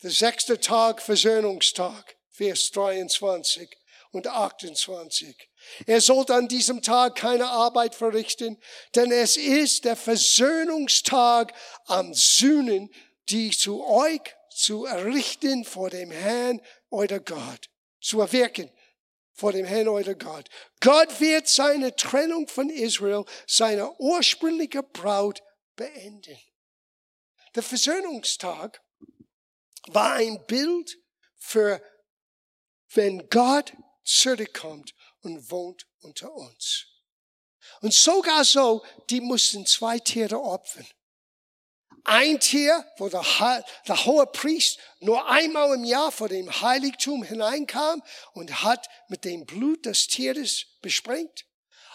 Der 0.03 0.11
sechste 0.11 0.59
Tag, 0.59 1.01
Versöhnungstag, 1.01 2.15
Vers 2.29 2.69
23 2.71 3.75
und 4.11 4.27
28. 4.27 5.49
Er 5.87 6.01
sollte 6.01 6.35
an 6.35 6.47
diesem 6.47 6.81
Tag 6.81 7.15
keine 7.15 7.47
Arbeit 7.47 7.95
verrichten, 7.95 8.61
denn 8.93 9.11
es 9.11 9.37
ist 9.37 9.85
der 9.85 9.95
Versöhnungstag 9.95 11.53
am 11.85 12.13
Sühnen, 12.13 12.93
die 13.29 13.49
zu 13.49 13.83
euch 13.83 14.21
zu 14.51 14.85
errichten 14.85 15.65
vor 15.65 15.89
dem 15.89 16.11
Herrn, 16.11 16.61
euer 16.91 17.19
Gott, 17.19 17.69
zu 17.99 18.21
erwirken 18.21 18.69
vor 19.31 19.53
dem 19.53 19.65
Herrn, 19.65 19.87
euer 19.87 20.15
Gott. 20.15 20.49
Gott 20.81 21.19
wird 21.19 21.47
seine 21.47 21.95
Trennung 21.95 22.47
von 22.47 22.69
Israel, 22.69 23.25
seine 23.47 23.91
ursprüngliche 23.99 24.83
Braut, 24.83 25.41
beenden. 25.75 26.37
Der 27.55 27.63
Versöhnungstag 27.63 28.83
war 29.87 30.13
ein 30.15 30.45
Bild 30.45 30.97
für, 31.37 31.81
wenn 32.93 33.29
Gott 33.29 33.73
zurückkommt 34.03 34.93
und 35.21 35.49
wohnt 35.49 35.87
unter 36.01 36.33
uns. 36.33 36.87
Und 37.81 37.93
sogar 37.93 38.43
so, 38.43 38.85
die 39.09 39.21
mussten 39.21 39.65
zwei 39.65 39.99
Tiere 39.99 40.39
opfern. 40.39 40.85
Ein 42.03 42.39
Tier, 42.39 42.85
wo 42.97 43.09
der, 43.09 43.23
der 43.87 44.05
hohe 44.05 44.27
Priest 44.27 44.77
nur 44.99 45.27
einmal 45.27 45.73
im 45.73 45.85
Jahr 45.85 46.11
vor 46.11 46.29
dem 46.29 46.61
Heiligtum 46.61 47.23
hineinkam 47.23 48.03
und 48.33 48.63
hat 48.63 48.87
mit 49.07 49.25
dem 49.25 49.45
Blut 49.45 49.85
des 49.85 50.07
Tieres 50.07 50.65
besprengt. 50.81 51.45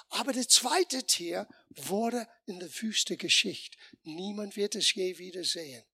Aber 0.09 0.33
das 0.33 0.49
zweite 0.49 1.05
Tier 1.07 1.47
wurde 1.71 2.27
in 2.47 2.59
der 2.59 2.68
Wüste 2.68 3.16
Geschichte. 3.16 3.77
Niemand 4.03 4.57
wird 4.57 4.75
es 4.75 4.93
je 4.95 5.18
wieder 5.18 5.45
sehen. 5.45 5.85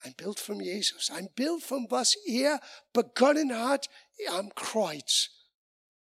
Ein 0.00 0.14
Bild 0.14 0.40
von 0.40 0.60
Jesus, 0.60 1.10
ein 1.10 1.30
Bild 1.34 1.62
von 1.62 1.90
was 1.90 2.14
er 2.24 2.60
begonnen 2.92 3.54
hat 3.54 3.90
am 4.28 4.54
Kreuz, 4.54 5.30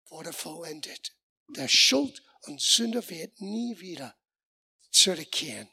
wurde 0.08 0.32
vollendet. 0.32 1.14
Der 1.48 1.68
Schuld 1.68 2.22
und 2.42 2.60
Sünde 2.60 3.08
wird 3.08 3.40
nie 3.40 3.78
wieder 3.80 4.14
zurückkehren 4.90 5.68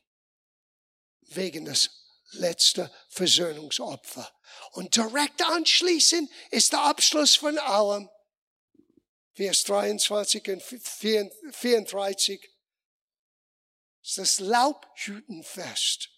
wegen 1.22 1.66
des 1.66 1.90
letzten 2.32 2.90
Versöhnungsopfer. 3.10 4.32
Und 4.72 4.96
direkt 4.96 5.42
anschließend 5.42 6.30
ist 6.52 6.72
der 6.72 6.84
Abschluss 6.84 7.36
von 7.36 7.58
allem. 7.58 8.10
Vers 9.34 9.66
23 9.66 10.50
und 10.50 10.64
34 10.64 12.50
das 14.16 14.40
Laubhütenfest. 14.40 16.10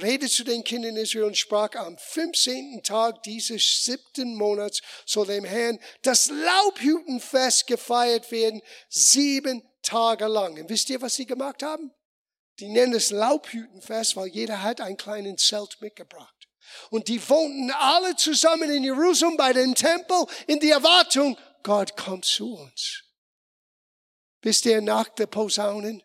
Rede 0.00 0.28
zu 0.28 0.42
den 0.42 0.64
Kindern 0.64 0.96
Israel 0.96 1.24
und 1.24 1.36
sprach 1.36 1.74
am 1.76 1.96
15. 1.96 2.82
Tag 2.82 3.22
dieses 3.22 3.84
siebten 3.84 4.34
Monats 4.34 4.82
soll 5.06 5.26
dem 5.26 5.44
Herrn 5.44 5.78
das 6.02 6.30
Laubhütenfest 6.30 7.68
gefeiert 7.68 8.30
werden, 8.32 8.60
sieben 8.88 9.62
Tage 9.82 10.26
lang. 10.26 10.58
Und 10.58 10.68
wisst 10.68 10.90
ihr, 10.90 11.00
was 11.00 11.14
sie 11.14 11.26
gemacht 11.26 11.62
haben? 11.62 11.92
Die 12.58 12.68
nennen 12.68 12.94
es 12.94 13.10
Laubhütenfest, 13.10 14.16
weil 14.16 14.28
jeder 14.28 14.62
hat 14.62 14.80
ein 14.80 14.96
kleines 14.96 15.46
Zelt 15.46 15.80
mitgebracht. 15.80 16.48
Und 16.90 17.08
die 17.08 17.28
wohnten 17.28 17.70
alle 17.70 18.16
zusammen 18.16 18.70
in 18.70 18.84
Jerusalem 18.84 19.36
bei 19.36 19.52
dem 19.52 19.74
Tempel 19.74 20.26
in 20.46 20.58
der 20.60 20.76
Erwartung, 20.76 21.38
Gott 21.62 21.96
kommt 21.96 22.24
zu 22.24 22.56
uns. 22.56 23.02
Wisst 24.42 24.66
ihr, 24.66 24.80
nach 24.82 25.08
der 25.08 25.26
Posaunen, 25.26 26.02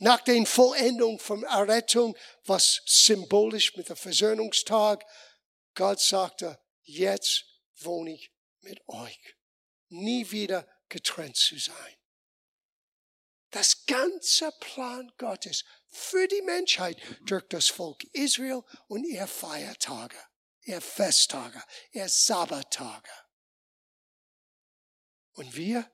nach 0.00 0.22
der 0.22 0.44
Vollendung 0.46 1.18
von 1.18 1.44
Errettung, 1.44 2.16
was 2.44 2.80
symbolisch 2.86 3.76
mit 3.76 3.88
dem 3.90 3.96
Versöhnungstag, 3.96 5.04
Gott 5.74 6.00
sagte, 6.00 6.58
jetzt 6.82 7.44
wohne 7.76 8.14
ich 8.14 8.32
mit 8.60 8.80
euch. 8.88 9.36
Nie 9.88 10.30
wieder 10.30 10.66
getrennt 10.88 11.36
zu 11.36 11.58
sein. 11.58 11.96
Das 13.50 13.84
ganze 13.84 14.50
Plan 14.60 15.12
Gottes 15.18 15.64
für 15.88 16.26
die 16.28 16.42
Menschheit 16.42 16.96
durch 17.26 17.46
das 17.48 17.68
Volk 17.68 18.02
Israel 18.14 18.62
und 18.86 19.04
ihr 19.04 19.26
Feiertage, 19.26 20.16
ihr 20.62 20.80
Festtage, 20.80 21.62
ihr 21.92 22.08
Sabbattage. 22.08 23.10
Und 25.32 25.54
wir, 25.56 25.90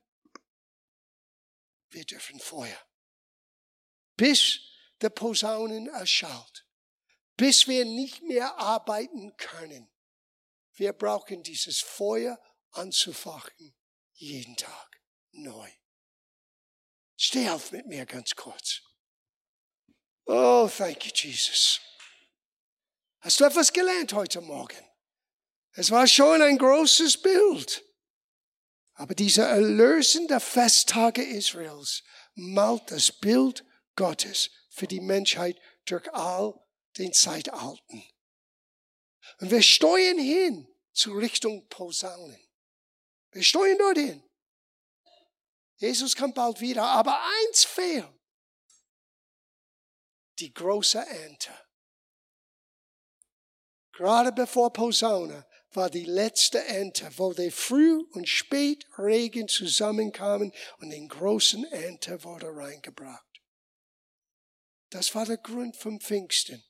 wir 1.89 2.05
dürfen 2.05 2.39
Feuer. 2.39 2.87
Bis 4.17 4.59
der 5.01 5.09
Posaunen 5.09 5.87
erschallt, 5.87 6.67
bis 7.37 7.67
wir 7.67 7.85
nicht 7.85 8.23
mehr 8.23 8.57
arbeiten 8.57 9.37
können. 9.37 9.89
Wir 10.73 10.93
brauchen 10.93 11.43
dieses 11.43 11.79
Feuer 11.79 12.39
anzufachen, 12.71 13.75
jeden 14.13 14.55
Tag 14.55 15.01
neu. 15.31 15.69
Steh 17.15 17.49
auf 17.49 17.71
mit 17.71 17.87
mir 17.87 18.05
ganz 18.05 18.35
kurz. 18.35 18.81
Oh, 20.25 20.67
thank 20.67 21.05
you, 21.05 21.11
Jesus. 21.13 21.79
Hast 23.19 23.39
du 23.39 23.45
etwas 23.45 23.73
gelernt 23.73 24.13
heute 24.13 24.41
Morgen? 24.41 24.85
Es 25.71 25.89
war 25.91 26.07
schon 26.07 26.41
ein 26.41 26.57
großes 26.57 27.21
Bild. 27.21 27.83
Aber 28.93 29.13
diese 29.13 29.43
erlösende 29.43 30.39
Festtage 30.39 31.23
Israels 31.23 32.03
malt 32.33 32.89
das 32.91 33.11
Bild 33.11 33.63
Gottes 33.97 34.49
für 34.69 34.87
die 34.87 35.01
Menschheit 35.01 35.59
durch 35.85 36.09
all 36.13 36.53
den 36.97 37.11
Zeitalten. 37.11 38.03
Und 39.41 39.51
wir 39.51 39.61
steuern 39.61 40.17
hin 40.17 40.73
zur 40.93 41.17
Richtung 41.17 41.67
Posaunen. 41.67 42.39
Wir 43.31 43.43
steuern 43.43 43.77
dorthin. 43.77 44.23
Jesus 45.75 46.15
kommt 46.15 46.35
bald 46.35 46.61
wieder, 46.61 46.83
aber 46.83 47.21
eins 47.21 47.65
fehlt. 47.65 48.07
Die 50.39 50.53
große 50.53 50.99
Ernte. 50.99 51.51
Gerade 53.91 54.31
bevor 54.31 54.71
Posaune 54.71 55.45
war 55.71 55.89
die 55.89 56.05
letzte 56.05 56.63
Ernte, 56.63 57.09
wo 57.17 57.33
der 57.33 57.51
Früh- 57.51 58.03
und 58.11 58.29
Spätregen 58.29 59.47
zusammenkamen 59.47 60.51
und 60.79 60.89
den 60.91 61.07
großen 61.07 61.65
Ernte 61.65 62.23
wurde 62.23 62.55
reingebracht. 62.55 63.26
Das 64.89 65.13
war 65.15 65.25
der 65.25 65.37
Grund 65.37 65.75
vom 65.75 65.99
Pfingsten, 65.99 66.63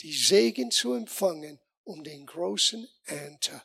die 0.00 0.12
Segen 0.12 0.70
zu 0.70 0.92
empfangen, 0.92 1.60
um 1.84 2.04
den 2.04 2.26
großen 2.26 2.86
Ernte 3.04 3.62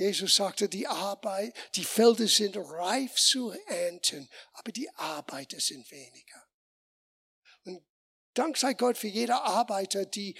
Jesus 0.00 0.36
sagte, 0.36 0.66
die 0.66 0.86
Arbeit, 0.86 1.54
die 1.74 1.84
Felder 1.84 2.26
sind 2.26 2.56
reif 2.56 3.16
zu 3.16 3.50
ernten, 3.66 4.30
aber 4.54 4.72
die 4.72 4.88
Arbeiter 4.94 5.60
sind 5.60 5.90
weniger. 5.90 6.48
Und 7.64 7.84
Dank 8.32 8.56
sei 8.56 8.72
Gott 8.72 8.96
für 8.96 9.08
jede 9.08 9.34
Arbeiter, 9.34 10.06
die 10.06 10.38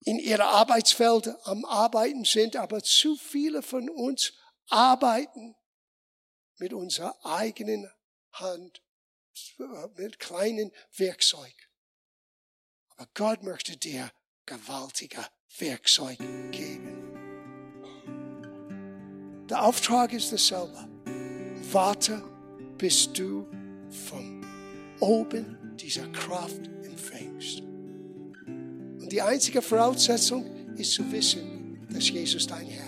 in 0.00 0.18
ihrer 0.18 0.46
Arbeitsfeld 0.46 1.28
am 1.44 1.64
Arbeiten 1.66 2.24
sind, 2.24 2.56
aber 2.56 2.82
zu 2.82 3.14
viele 3.14 3.62
von 3.62 3.88
uns 3.88 4.32
arbeiten 4.66 5.54
mit 6.56 6.72
unserer 6.72 7.16
eigenen 7.24 7.88
Hand, 8.32 8.82
mit 9.96 10.18
kleinen 10.18 10.72
Werkzeug. 10.96 11.54
Aber 12.96 13.08
Gott 13.14 13.42
möchte 13.42 13.76
dir 13.76 14.10
gewaltige 14.46 15.24
Werkzeug 15.58 16.18
geben. 16.50 17.08
Der 19.48 19.62
Auftrag 19.62 20.12
ist 20.12 20.32
dasselbe. 20.32 20.88
Warte, 21.72 22.22
bis 22.76 23.12
du 23.12 23.46
von 24.08 24.44
oben 25.00 25.76
dieser 25.76 26.08
Kraft 26.08 26.66
empfängst. 26.82 27.60
Und 27.60 29.08
die 29.10 29.22
einzige 29.22 29.62
Voraussetzung 29.62 30.76
ist 30.76 30.92
zu 30.92 31.10
wissen, 31.10 31.86
dass 31.90 32.08
Jesus 32.10 32.46
dein 32.46 32.66
Herr 32.66 32.87